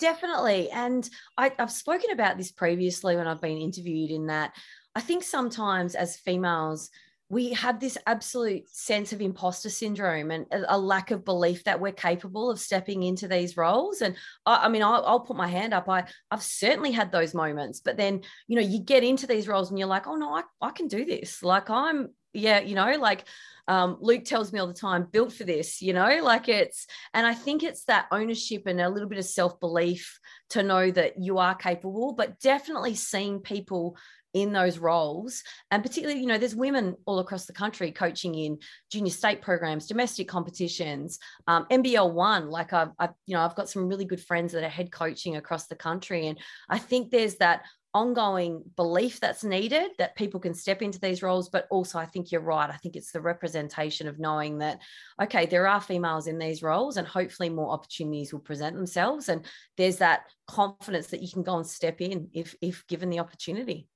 Definitely. 0.00 0.70
And 0.70 1.08
I, 1.38 1.52
have 1.58 1.72
spoken 1.72 2.10
about 2.10 2.36
this 2.36 2.52
previously 2.52 3.16
when 3.16 3.26
I've 3.26 3.40
been 3.40 3.58
interviewed, 3.58 4.10
in 4.10 4.26
that 4.26 4.54
I 4.94 5.00
think 5.00 5.22
sometimes 5.24 5.94
as 5.94 6.16
females, 6.16 6.90
we 7.28 7.52
have 7.54 7.80
this 7.80 7.98
absolute 8.06 8.68
sense 8.68 9.12
of 9.12 9.20
imposter 9.20 9.68
syndrome 9.68 10.30
and 10.30 10.46
a, 10.50 10.78
lack 10.78 11.10
of 11.10 11.24
belief 11.24 11.64
that 11.64 11.80
we're 11.80 11.90
capable 11.90 12.50
of 12.50 12.60
stepping 12.60 13.02
into 13.02 13.26
these 13.26 13.56
roles. 13.56 14.00
And 14.00 14.14
I, 14.44 14.66
I 14.66 14.68
mean, 14.68 14.82
I'll, 14.82 15.04
I'll, 15.04 15.20
put 15.20 15.36
my 15.36 15.48
hand 15.48 15.74
up. 15.74 15.88
I, 15.88 16.04
I've 16.30 16.42
certainly 16.42 16.92
had 16.92 17.10
those 17.10 17.34
moments, 17.34 17.80
but 17.80 17.96
then, 17.96 18.22
you 18.46 18.54
know, 18.54 18.62
you 18.62 18.78
get 18.78 19.02
into 19.02 19.26
these 19.26 19.48
roles 19.48 19.70
and 19.70 19.78
you're 19.78 19.88
like, 19.88 20.06
oh 20.06 20.14
no, 20.14 20.36
I, 20.36 20.42
I 20.60 20.70
can 20.70 20.86
do 20.86 21.04
this. 21.04 21.42
Like 21.42 21.68
I'm, 21.68 22.10
yeah, 22.32 22.60
you 22.60 22.76
know, 22.76 22.92
like 22.92 23.24
um, 23.68 23.98
Luke 24.00 24.24
tells 24.24 24.52
me 24.52 24.60
all 24.60 24.66
the 24.66 24.74
time, 24.74 25.08
built 25.10 25.32
for 25.32 25.44
this, 25.44 25.82
you 25.82 25.92
know, 25.92 26.20
like 26.22 26.48
it's, 26.48 26.86
and 27.14 27.26
I 27.26 27.34
think 27.34 27.62
it's 27.62 27.84
that 27.84 28.06
ownership 28.10 28.62
and 28.66 28.80
a 28.80 28.88
little 28.88 29.08
bit 29.08 29.18
of 29.18 29.24
self 29.24 29.58
belief 29.60 30.18
to 30.50 30.62
know 30.62 30.90
that 30.90 31.20
you 31.20 31.38
are 31.38 31.54
capable, 31.54 32.12
but 32.12 32.38
definitely 32.40 32.94
seeing 32.94 33.40
people 33.40 33.96
in 34.36 34.52
those 34.52 34.76
roles 34.76 35.42
and 35.70 35.82
particularly 35.82 36.20
you 36.20 36.26
know 36.26 36.36
there's 36.36 36.54
women 36.54 36.94
all 37.06 37.20
across 37.20 37.46
the 37.46 37.54
country 37.54 37.90
coaching 37.90 38.34
in 38.34 38.58
junior 38.92 39.10
state 39.10 39.40
programs 39.40 39.86
domestic 39.86 40.28
competitions 40.28 41.18
um, 41.46 41.64
nbl 41.70 42.12
one 42.12 42.50
like 42.50 42.74
I've, 42.74 42.90
I've 42.98 43.14
you 43.24 43.34
know 43.34 43.40
i've 43.40 43.54
got 43.54 43.70
some 43.70 43.88
really 43.88 44.04
good 44.04 44.20
friends 44.20 44.52
that 44.52 44.62
are 44.62 44.68
head 44.68 44.92
coaching 44.92 45.36
across 45.36 45.68
the 45.68 45.74
country 45.74 46.26
and 46.26 46.38
i 46.68 46.76
think 46.76 47.10
there's 47.10 47.36
that 47.36 47.62
ongoing 47.96 48.62
belief 48.76 49.18
that's 49.20 49.44
needed 49.44 49.90
that 49.98 50.16
people 50.16 50.38
can 50.38 50.54
step 50.54 50.82
into 50.82 51.00
these 51.00 51.22
roles 51.22 51.48
but 51.48 51.66
also 51.70 51.98
i 51.98 52.06
think 52.06 52.30
you're 52.30 52.40
right. 52.40 52.70
I 52.70 52.76
think 52.76 52.96
it's 52.96 53.12
the 53.12 53.20
representation 53.20 54.06
of 54.08 54.18
knowing 54.18 54.58
that 54.58 54.80
okay 55.22 55.46
there 55.46 55.66
are 55.66 55.80
females 55.80 56.26
in 56.26 56.38
these 56.38 56.62
roles 56.62 56.96
and 56.96 57.06
hopefully 57.06 57.48
more 57.48 57.70
opportunities 57.70 58.32
will 58.32 58.40
present 58.40 58.76
themselves. 58.76 59.28
And 59.28 59.44
there's 59.76 59.96
that 59.96 60.26
confidence 60.46 61.08
that 61.08 61.22
you 61.22 61.30
can 61.30 61.42
go 61.42 61.56
and 61.56 61.66
step 61.66 62.00
in 62.00 62.28
if 62.32 62.54
if 62.60 62.86
given 62.86 63.10
the 63.10 63.20
opportunity. 63.20 63.88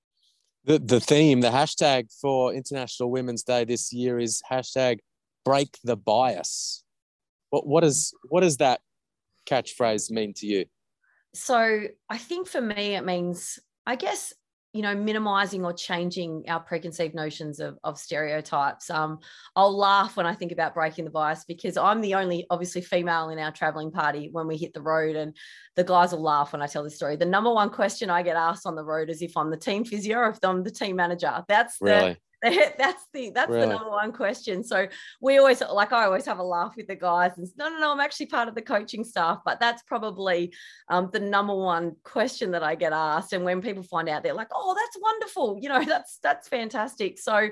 The 0.65 0.79
the 0.79 1.01
theme 1.01 1.41
the 1.41 1.51
hashtag 1.51 2.13
for 2.21 2.55
international 2.55 3.11
women's 3.11 3.43
day 3.43 3.65
this 3.65 3.93
year 3.93 4.19
is 4.19 4.43
hashtag 4.51 4.99
break 5.45 5.79
the 5.85 5.97
bias. 5.97 6.85
What 7.51 7.67
what 7.67 7.85
is 7.85 8.15
what 8.29 8.41
does 8.41 8.59
that 8.59 8.81
catchphrase 9.47 10.11
mean 10.11 10.35
to 10.35 10.47
you? 10.47 10.65
So 11.35 11.83
i 12.09 12.19
think 12.19 12.49
for 12.49 12.61
me 12.61 12.97
it 12.97 13.05
means 13.05 13.59
I 13.91 13.97
guess 13.97 14.33
you 14.73 14.83
know 14.83 14.95
minimizing 14.95 15.65
or 15.65 15.73
changing 15.73 16.45
our 16.47 16.61
preconceived 16.61 17.13
notions 17.13 17.59
of, 17.59 17.77
of 17.83 17.99
stereotypes. 17.99 18.89
Um, 18.89 19.19
i'll 19.57 19.77
laugh 19.77 20.17
when 20.17 20.27
i 20.27 20.35
think 20.35 20.53
about 20.53 20.75
breaking 20.75 21.05
the 21.05 21.11
bias 21.11 21.45
because 21.45 21.77
i'm 21.77 22.01
the 22.01 22.15
only 22.15 22.47
obviously 22.51 22.81
female 22.81 23.31
in 23.31 23.41
our 23.41 23.51
traveling 23.51 23.91
party 23.91 24.29
when 24.31 24.47
we 24.47 24.57
hit 24.57 24.73
the 24.73 24.81
road 24.81 25.17
and 25.17 25.37
the 25.75 25.83
guys 25.83 26.13
will 26.13 26.23
laugh 26.23 26.53
when 26.53 26.63
i 26.63 26.69
tell 26.69 26.85
this 26.85 26.95
story. 26.95 27.17
The 27.17 27.25
number 27.25 27.53
one 27.53 27.71
question 27.71 28.11
i 28.11 28.23
get 28.23 28.37
asked 28.37 28.65
on 28.65 28.77
the 28.77 28.85
road 28.85 29.11
is 29.11 29.23
if 29.23 29.37
i'm 29.37 29.51
the 29.51 29.57
team 29.57 29.85
physio 29.85 30.19
or 30.19 30.29
if 30.29 30.39
i'm 30.45 30.63
the 30.63 30.71
team 30.71 30.95
manager. 30.95 31.45
That's 31.49 31.79
the 31.79 31.87
really? 31.87 32.17
that's 32.79 33.05
the 33.13 33.31
that's 33.35 33.51
really? 33.51 33.63
the 33.63 33.75
number 33.75 33.91
one 33.91 34.13
question. 34.13 34.65
So 34.65 34.87
we 35.21 35.39
always 35.39 35.61
like 35.61 35.93
I 35.93 36.05
always 36.05 36.25
have 36.25 36.39
a 36.39 36.43
laugh 36.43 36.75
with 36.77 36.87
the 36.87 36.97
guys 36.97 37.33
and 37.37 37.47
no, 37.59 37.69
no, 37.69 37.79
no, 37.79 37.93
I'm 37.93 38.01
actually 38.01 38.27
part 38.27 38.49
of 38.49 38.55
the 38.55 38.63
coaching 38.63 39.05
staff, 39.05 39.41
but 39.45 39.61
that's 39.61 39.83
probably 39.83 40.53
um, 40.89 41.11
the 41.13 41.21
number 41.21 41.55
one 41.55 41.97
question 42.03 42.53
that 42.53 42.63
I 42.63 42.77
get 42.77 42.93
asked. 42.93 43.35
And 43.35 43.45
when 43.45 43.61
people 43.61 43.83
find 43.83 44.09
out, 44.09 44.23
they're 44.23 44.33
like, 44.33 44.49
"Oh, 44.55 44.75
that's 44.75 44.99
wonderful," 45.03 45.59
you 45.61 45.69
know, 45.69 45.85
that's 45.87 46.19
that's 46.23 46.49
fantastic. 46.49 47.19
So 47.19 47.51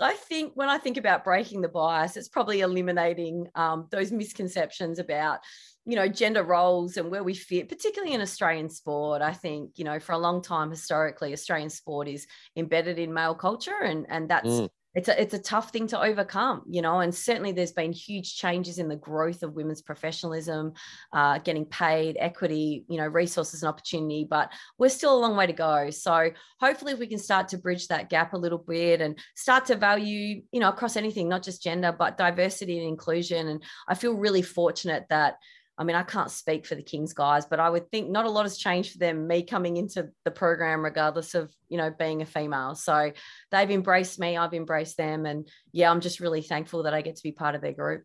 I 0.00 0.14
think 0.14 0.52
when 0.54 0.68
I 0.68 0.78
think 0.78 0.96
about 0.96 1.22
breaking 1.22 1.60
the 1.60 1.68
bias, 1.68 2.16
it's 2.16 2.28
probably 2.28 2.60
eliminating 2.60 3.46
um, 3.54 3.86
those 3.90 4.10
misconceptions 4.10 4.98
about 4.98 5.40
you 5.86 5.96
know 5.96 6.08
gender 6.08 6.42
roles 6.42 6.96
and 6.96 7.10
where 7.10 7.22
we 7.22 7.34
fit 7.34 7.68
particularly 7.68 8.14
in 8.14 8.20
australian 8.20 8.68
sport 8.68 9.22
i 9.22 9.32
think 9.32 9.72
you 9.76 9.84
know 9.84 9.98
for 10.00 10.12
a 10.12 10.18
long 10.18 10.42
time 10.42 10.70
historically 10.70 11.32
australian 11.32 11.70
sport 11.70 12.08
is 12.08 12.26
embedded 12.56 12.98
in 12.98 13.12
male 13.12 13.34
culture 13.34 13.82
and 13.82 14.06
and 14.08 14.28
that's 14.28 14.48
mm. 14.48 14.68
it's 14.94 15.08
a 15.08 15.20
it's 15.20 15.34
a 15.34 15.38
tough 15.38 15.70
thing 15.70 15.88
to 15.88 16.00
overcome, 16.00 16.62
you 16.70 16.80
know. 16.80 17.00
And 17.00 17.12
certainly, 17.12 17.50
there's 17.50 17.72
been 17.72 17.92
huge 17.92 18.36
changes 18.36 18.78
in 18.78 18.88
the 18.88 18.94
growth 18.94 19.42
of 19.42 19.54
women's 19.54 19.82
professionalism, 19.82 20.72
uh, 21.12 21.38
getting 21.38 21.64
paid, 21.64 22.16
equity, 22.20 22.84
you 22.88 22.98
know, 22.98 23.08
resources 23.08 23.62
and 23.62 23.68
opportunity. 23.68 24.24
But 24.28 24.52
we're 24.78 24.88
still 24.88 25.18
a 25.18 25.18
long 25.18 25.36
way 25.36 25.48
to 25.48 25.52
go. 25.52 25.90
So 25.90 26.30
hopefully, 26.60 26.94
we 26.94 27.08
can 27.08 27.18
start 27.18 27.48
to 27.48 27.58
bridge 27.58 27.88
that 27.88 28.08
gap 28.08 28.34
a 28.34 28.38
little 28.38 28.58
bit 28.58 29.00
and 29.00 29.18
start 29.34 29.66
to 29.66 29.74
value, 29.74 30.42
you 30.52 30.60
know, 30.60 30.68
across 30.68 30.96
anything, 30.96 31.28
not 31.28 31.42
just 31.42 31.60
gender, 31.60 31.90
but 31.90 32.16
diversity 32.16 32.78
and 32.78 32.88
inclusion. 32.88 33.48
And 33.48 33.64
I 33.88 33.96
feel 33.96 34.14
really 34.14 34.42
fortunate 34.42 35.06
that 35.10 35.38
I 35.76 35.84
mean, 35.84 35.96
I 35.96 36.04
can't 36.04 36.30
speak 36.30 36.66
for 36.66 36.76
the 36.76 36.82
Kings 36.82 37.12
guys, 37.12 37.46
but 37.46 37.58
I 37.58 37.68
would 37.68 37.90
think 37.90 38.08
not 38.08 38.26
a 38.26 38.30
lot 38.30 38.44
has 38.44 38.56
changed 38.56 38.92
for 38.92 38.98
them, 38.98 39.26
me 39.26 39.42
coming 39.42 39.76
into 39.76 40.08
the 40.24 40.30
program, 40.30 40.84
regardless 40.84 41.34
of, 41.34 41.52
you 41.68 41.76
know, 41.76 41.90
being 41.90 42.22
a 42.22 42.26
female. 42.26 42.76
So 42.76 43.10
they've 43.50 43.70
embraced 43.70 44.20
me, 44.20 44.36
I've 44.36 44.54
embraced 44.54 44.96
them. 44.96 45.26
And 45.26 45.48
yeah, 45.72 45.90
I'm 45.90 46.00
just 46.00 46.20
really 46.20 46.42
thankful 46.42 46.84
that 46.84 46.94
I 46.94 47.02
get 47.02 47.16
to 47.16 47.22
be 47.22 47.32
part 47.32 47.56
of 47.56 47.60
their 47.60 47.72
group. 47.72 48.04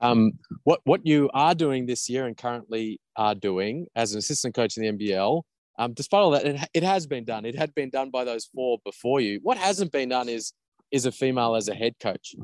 Um, 0.00 0.32
what, 0.64 0.80
what 0.84 1.06
you 1.06 1.30
are 1.32 1.54
doing 1.54 1.86
this 1.86 2.08
year 2.08 2.26
and 2.26 2.36
currently 2.36 3.00
are 3.16 3.34
doing 3.34 3.86
as 3.96 4.12
an 4.12 4.18
assistant 4.18 4.54
coach 4.54 4.76
in 4.76 4.82
the 4.82 4.92
NBL, 4.92 5.42
um, 5.78 5.94
despite 5.94 6.20
all 6.20 6.30
that, 6.32 6.44
it, 6.44 6.60
it 6.74 6.82
has 6.82 7.06
been 7.06 7.24
done. 7.24 7.46
It 7.46 7.56
had 7.56 7.74
been 7.74 7.88
done 7.88 8.10
by 8.10 8.24
those 8.24 8.44
four 8.44 8.78
before 8.84 9.20
you. 9.20 9.40
What 9.42 9.56
hasn't 9.56 9.92
been 9.92 10.10
done 10.10 10.28
is 10.28 10.52
is 10.90 11.04
a 11.04 11.12
female 11.12 11.54
as 11.54 11.68
a 11.68 11.74
head 11.74 11.92
coach 12.00 12.34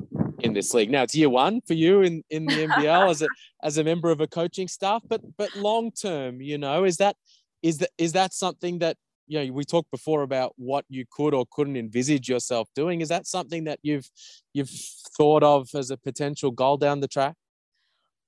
in 0.45 0.53
this 0.53 0.73
league. 0.73 0.91
Now 0.91 1.03
it's 1.03 1.15
year 1.15 1.29
one 1.29 1.61
for 1.61 1.73
you 1.73 2.01
in, 2.01 2.23
in 2.29 2.45
the 2.45 2.67
NBL 2.67 3.09
as 3.09 3.21
a 3.21 3.27
as 3.63 3.77
a 3.77 3.83
member 3.83 4.11
of 4.11 4.21
a 4.21 4.27
coaching 4.27 4.67
staff, 4.67 5.01
but 5.07 5.21
but 5.37 5.55
long 5.55 5.91
term, 5.91 6.41
you 6.41 6.57
know, 6.57 6.83
is 6.83 6.97
that 6.97 7.15
is 7.61 7.79
that 7.79 7.89
is 7.97 8.13
that 8.13 8.33
something 8.33 8.79
that 8.79 8.97
you 9.27 9.43
know 9.43 9.53
we 9.53 9.63
talked 9.63 9.91
before 9.91 10.21
about 10.21 10.53
what 10.55 10.85
you 10.87 11.05
could 11.09 11.33
or 11.33 11.45
couldn't 11.51 11.77
envisage 11.77 12.29
yourself 12.29 12.69
doing? 12.75 13.01
Is 13.01 13.09
that 13.09 13.27
something 13.27 13.65
that 13.65 13.79
you've 13.81 14.09
you've 14.53 14.71
thought 15.17 15.43
of 15.43 15.69
as 15.73 15.89
a 15.89 15.97
potential 15.97 16.51
goal 16.51 16.77
down 16.77 16.99
the 16.99 17.07
track? 17.07 17.35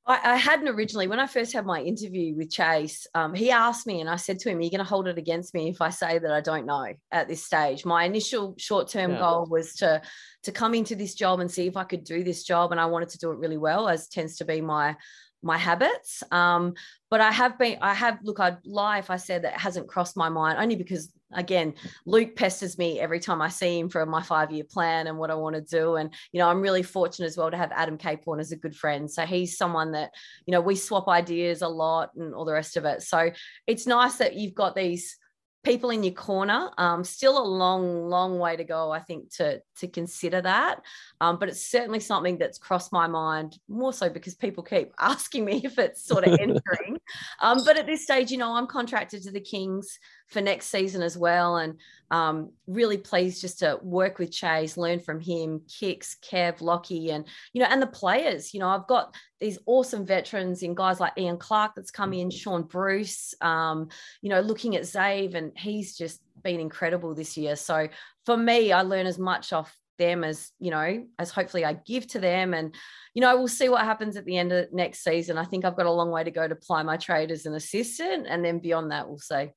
I, 0.07 0.33
I 0.33 0.35
hadn't 0.37 0.69
originally. 0.69 1.07
When 1.07 1.19
I 1.19 1.27
first 1.27 1.53
had 1.53 1.65
my 1.65 1.81
interview 1.81 2.35
with 2.35 2.49
Chase, 2.49 3.05
um, 3.13 3.33
he 3.33 3.51
asked 3.51 3.85
me, 3.85 3.99
and 3.99 4.09
I 4.09 4.15
said 4.15 4.39
to 4.39 4.49
him, 4.49 4.57
"Are 4.57 4.61
you 4.61 4.71
going 4.71 4.79
to 4.79 4.85
hold 4.85 5.07
it 5.07 5.17
against 5.17 5.53
me 5.53 5.69
if 5.69 5.81
I 5.81 5.89
say 5.89 6.17
that 6.17 6.31
I 6.31 6.41
don't 6.41 6.65
know 6.65 6.93
at 7.11 7.27
this 7.27 7.43
stage?" 7.43 7.85
My 7.85 8.05
initial 8.05 8.55
short-term 8.57 9.11
yeah. 9.11 9.19
goal 9.19 9.47
was 9.49 9.73
to 9.75 10.01
to 10.43 10.51
come 10.51 10.73
into 10.73 10.95
this 10.95 11.13
job 11.13 11.41
and 11.41 11.51
see 11.51 11.67
if 11.67 11.75
I 11.75 11.83
could 11.83 12.03
do 12.03 12.23
this 12.23 12.43
job, 12.43 12.71
and 12.71 12.79
I 12.79 12.85
wanted 12.85 13.09
to 13.09 13.17
do 13.17 13.31
it 13.31 13.37
really 13.37 13.57
well, 13.57 13.89
as 13.89 14.07
tends 14.07 14.37
to 14.37 14.45
be 14.45 14.61
my 14.61 14.95
my 15.43 15.57
habits. 15.57 16.23
Um, 16.31 16.73
but 17.09 17.21
I 17.21 17.31
have 17.31 17.57
been, 17.57 17.77
I 17.81 17.93
have, 17.93 18.19
look, 18.23 18.39
I'd 18.39 18.57
lie 18.65 18.99
if 18.99 19.09
I 19.09 19.17
said 19.17 19.43
that 19.43 19.53
hasn't 19.59 19.87
crossed 19.87 20.17
my 20.17 20.29
mind, 20.29 20.57
only 20.59 20.75
because, 20.75 21.13
again, 21.33 21.73
Luke 22.05 22.35
pesters 22.35 22.77
me 22.77 22.99
every 22.99 23.19
time 23.19 23.41
I 23.41 23.49
see 23.49 23.79
him 23.79 23.89
for 23.89 24.05
my 24.05 24.21
five 24.21 24.51
year 24.51 24.63
plan 24.63 25.07
and 25.07 25.17
what 25.17 25.31
I 25.31 25.35
want 25.35 25.55
to 25.55 25.61
do. 25.61 25.95
And, 25.95 26.13
you 26.31 26.39
know, 26.39 26.49
I'm 26.49 26.61
really 26.61 26.83
fortunate 26.83 27.27
as 27.27 27.37
well 27.37 27.51
to 27.51 27.57
have 27.57 27.71
Adam 27.71 27.97
Caporn 27.97 28.39
as 28.39 28.51
a 28.51 28.57
good 28.57 28.75
friend. 28.75 29.09
So 29.09 29.25
he's 29.25 29.57
someone 29.57 29.91
that, 29.91 30.11
you 30.45 30.51
know, 30.51 30.61
we 30.61 30.75
swap 30.75 31.07
ideas 31.07 31.61
a 31.61 31.67
lot 31.67 32.11
and 32.15 32.33
all 32.33 32.45
the 32.45 32.53
rest 32.53 32.77
of 32.77 32.85
it. 32.85 33.01
So 33.03 33.31
it's 33.65 33.87
nice 33.87 34.15
that 34.15 34.35
you've 34.35 34.55
got 34.55 34.75
these 34.75 35.17
people 35.63 35.89
in 35.89 36.01
your 36.01 36.13
corner. 36.13 36.69
Um, 36.77 37.03
still 37.03 37.37
a 37.37 37.43
long, 37.43 38.07
long 38.07 38.39
way 38.39 38.55
to 38.55 38.63
go, 38.63 38.91
I 38.91 38.99
think, 38.99 39.31
to 39.35 39.61
to 39.79 39.87
consider 39.87 40.41
that. 40.41 40.81
Um, 41.19 41.37
but 41.39 41.49
it's 41.49 41.69
certainly 41.69 41.99
something 41.99 42.37
that's 42.37 42.57
crossed 42.57 42.93
my 42.93 43.07
mind 43.07 43.57
more 43.67 43.91
so 43.91 44.09
because 44.09 44.35
people 44.35 44.63
keep 44.63 44.93
asking 44.99 45.45
me 45.45 45.61
if 45.63 45.77
it's 45.77 46.05
sort 46.05 46.25
of 46.25 46.33
entering. 46.39 46.96
Um, 47.41 47.63
but 47.63 47.77
at 47.77 47.85
this 47.85 48.03
stage, 48.03 48.31
you 48.31 48.37
know, 48.37 48.53
I'm 48.53 48.67
contracted 48.67 49.23
to 49.23 49.31
the 49.31 49.39
Kings 49.39 49.99
for 50.27 50.41
next 50.41 50.67
season 50.67 51.01
as 51.01 51.17
well. 51.17 51.57
And 51.57 51.79
um, 52.11 52.51
really 52.67 52.97
pleased 52.97 53.41
just 53.41 53.59
to 53.59 53.79
work 53.81 54.19
with 54.19 54.31
Chase, 54.31 54.77
learn 54.77 54.99
from 54.99 55.19
him, 55.19 55.61
Kicks, 55.67 56.17
Kev, 56.21 56.61
Lockie, 56.61 57.11
and 57.11 57.25
you 57.53 57.61
know, 57.61 57.67
and 57.69 57.81
the 57.81 57.87
players. 57.87 58.53
You 58.53 58.61
know, 58.61 58.69
I've 58.69 58.87
got 58.87 59.15
these 59.39 59.59
awesome 59.65 60.05
veterans 60.05 60.63
in 60.63 60.75
guys 60.75 60.99
like 60.99 61.13
Ian 61.17 61.37
Clark 61.37 61.73
that's 61.75 61.91
come 61.91 62.13
in, 62.13 62.29
Shaun 62.29 62.63
Bruce. 62.63 63.33
Um, 63.41 63.89
you 64.21 64.29
know, 64.29 64.39
looking 64.39 64.75
at 64.75 64.83
Zave, 64.83 65.35
and 65.35 65.51
he's 65.57 65.97
just 65.97 66.21
been 66.43 66.59
incredible 66.59 67.13
this 67.13 67.37
year. 67.37 67.55
So 67.55 67.89
for 68.25 68.37
me, 68.37 68.71
I 68.71 68.81
learn 68.81 69.05
as 69.05 69.19
much 69.19 69.53
off 69.53 69.75
them 69.97 70.23
as 70.23 70.51
you 70.59 70.71
know 70.71 71.05
as 71.19 71.31
hopefully 71.31 71.65
i 71.65 71.73
give 71.73 72.07
to 72.07 72.19
them 72.19 72.53
and 72.53 72.75
you 73.13 73.21
know 73.21 73.35
we'll 73.37 73.47
see 73.47 73.69
what 73.69 73.83
happens 73.83 74.15
at 74.15 74.25
the 74.25 74.37
end 74.37 74.51
of 74.51 74.71
next 74.71 75.03
season 75.03 75.37
i 75.37 75.45
think 75.45 75.65
i've 75.65 75.77
got 75.77 75.85
a 75.85 75.91
long 75.91 76.11
way 76.11 76.23
to 76.23 76.31
go 76.31 76.47
to 76.47 76.55
ply 76.55 76.83
my 76.83 76.97
trade 76.97 77.31
as 77.31 77.45
an 77.45 77.53
assistant 77.53 78.27
and 78.27 78.43
then 78.43 78.59
beyond 78.59 78.91
that 78.91 79.07
we'll 79.07 79.17
see 79.17 79.49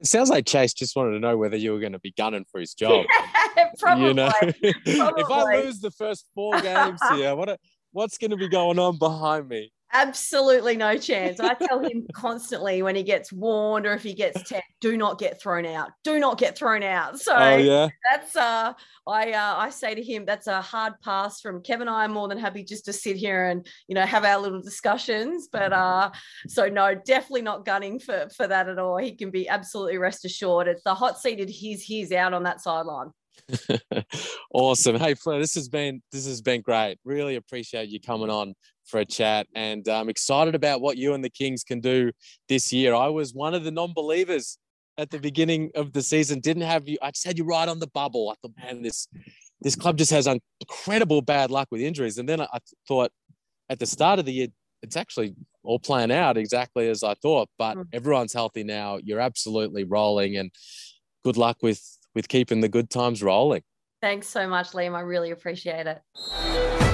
it 0.00 0.06
sounds 0.06 0.30
like 0.30 0.46
Chase 0.46 0.72
just 0.74 0.94
wanted 0.94 1.12
to 1.12 1.18
know 1.18 1.36
whether 1.36 1.56
you 1.56 1.72
were 1.72 1.80
going 1.80 1.92
to 1.92 1.98
be 1.98 2.12
gunning 2.12 2.44
for 2.52 2.60
his 2.60 2.72
job. 2.72 3.04
probably. 3.78 4.08
You 4.08 4.14
know, 4.14 4.30
probably. 4.30 4.62
if 4.86 5.30
I 5.30 5.56
lose 5.60 5.80
the 5.80 5.90
first 5.90 6.26
four 6.34 6.60
games 6.60 7.00
here, 7.14 7.34
what 7.34 7.58
what's 7.90 8.16
going 8.16 8.30
to 8.30 8.36
be 8.36 8.48
going 8.48 8.78
on 8.78 8.98
behind 8.98 9.48
me? 9.48 9.72
Absolutely 9.90 10.76
no 10.76 10.98
chance. 10.98 11.40
I 11.40 11.54
tell 11.54 11.78
him 11.80 12.06
constantly 12.12 12.82
when 12.82 12.94
he 12.94 13.02
gets 13.02 13.32
warned 13.32 13.86
or 13.86 13.94
if 13.94 14.02
he 14.02 14.12
gets 14.12 14.46
tech, 14.46 14.64
do 14.82 14.98
not 14.98 15.18
get 15.18 15.40
thrown 15.40 15.64
out. 15.64 15.90
Do 16.04 16.18
not 16.18 16.36
get 16.36 16.58
thrown 16.58 16.82
out. 16.82 17.18
So 17.18 17.34
oh, 17.34 17.56
yeah. 17.56 17.88
that's 18.04 18.36
uh 18.36 18.74
I 19.06 19.32
uh, 19.32 19.54
I 19.56 19.70
say 19.70 19.94
to 19.94 20.02
him 20.02 20.26
that's 20.26 20.46
a 20.46 20.60
hard 20.60 20.94
pass 21.02 21.40
from 21.40 21.62
Kevin. 21.62 21.88
I 21.88 22.04
am 22.04 22.12
more 22.12 22.28
than 22.28 22.36
happy 22.36 22.64
just 22.64 22.84
to 22.84 22.92
sit 22.92 23.16
here 23.16 23.46
and 23.46 23.66
you 23.88 23.94
know 23.94 24.04
have 24.04 24.26
our 24.26 24.38
little 24.38 24.60
discussions. 24.60 25.48
But 25.50 25.72
uh 25.72 26.10
so 26.48 26.68
no, 26.68 26.94
definitely 26.94 27.42
not 27.42 27.64
gunning 27.64 27.98
for 27.98 28.28
for 28.36 28.46
that 28.46 28.68
at 28.68 28.78
all. 28.78 28.98
He 28.98 29.16
can 29.16 29.30
be 29.30 29.48
absolutely 29.48 29.96
rest 29.96 30.26
assured. 30.26 30.68
It's 30.68 30.84
the 30.84 30.94
hot 30.94 31.18
seated 31.18 31.48
he's 31.48 31.82
he's 31.82 32.12
out 32.12 32.34
on 32.34 32.42
that 32.42 32.60
sideline. 32.60 33.10
awesome. 34.52 34.96
Hey 34.96 35.14
Fleur, 35.14 35.38
this 35.38 35.54
has 35.54 35.70
been 35.70 36.02
this 36.12 36.26
has 36.26 36.42
been 36.42 36.60
great. 36.60 36.98
Really 37.06 37.36
appreciate 37.36 37.88
you 37.88 38.00
coming 38.00 38.28
on 38.28 38.54
for 38.88 38.98
a 38.98 39.04
chat. 39.04 39.46
And 39.54 39.86
I'm 39.88 40.08
excited 40.08 40.54
about 40.54 40.80
what 40.80 40.96
you 40.96 41.14
and 41.14 41.22
the 41.22 41.30
Kings 41.30 41.64
can 41.64 41.80
do 41.80 42.12
this 42.48 42.72
year. 42.72 42.94
I 42.94 43.08
was 43.08 43.34
one 43.34 43.54
of 43.54 43.64
the 43.64 43.70
non 43.70 43.92
believers 43.92 44.58
at 44.96 45.10
the 45.10 45.18
beginning 45.18 45.70
of 45.76 45.92
the 45.92 46.02
season, 46.02 46.40
didn't 46.40 46.64
have 46.64 46.88
you. 46.88 46.98
I 47.00 47.10
just 47.12 47.24
had 47.24 47.38
you 47.38 47.44
right 47.44 47.68
on 47.68 47.78
the 47.78 47.86
bubble. 47.86 48.30
I 48.30 48.34
thought, 48.42 48.54
man, 48.60 48.82
this, 48.82 49.06
this 49.60 49.76
club 49.76 49.96
just 49.96 50.10
has 50.10 50.26
incredible 50.60 51.22
bad 51.22 51.50
luck 51.50 51.68
with 51.70 51.80
injuries. 51.80 52.18
And 52.18 52.28
then 52.28 52.40
I 52.40 52.58
thought 52.88 53.12
at 53.68 53.78
the 53.78 53.86
start 53.86 54.18
of 54.18 54.24
the 54.24 54.32
year, 54.32 54.48
it's 54.82 54.96
actually 54.96 55.34
all 55.62 55.78
playing 55.78 56.12
out 56.12 56.36
exactly 56.36 56.88
as 56.88 57.02
I 57.02 57.14
thought. 57.14 57.48
But 57.58 57.76
mm. 57.76 57.86
everyone's 57.92 58.32
healthy 58.32 58.64
now. 58.64 58.98
You're 59.02 59.20
absolutely 59.20 59.84
rolling, 59.84 60.36
and 60.36 60.50
good 61.24 61.36
luck 61.36 61.58
with 61.62 61.82
with 62.14 62.28
keeping 62.28 62.60
the 62.60 62.68
good 62.68 62.90
times 62.90 63.22
rolling. 63.22 63.62
Thanks 64.00 64.28
so 64.28 64.48
much, 64.48 64.70
Liam. 64.70 64.94
I 64.94 65.00
really 65.00 65.30
appreciate 65.30 65.86
it. 65.86 66.87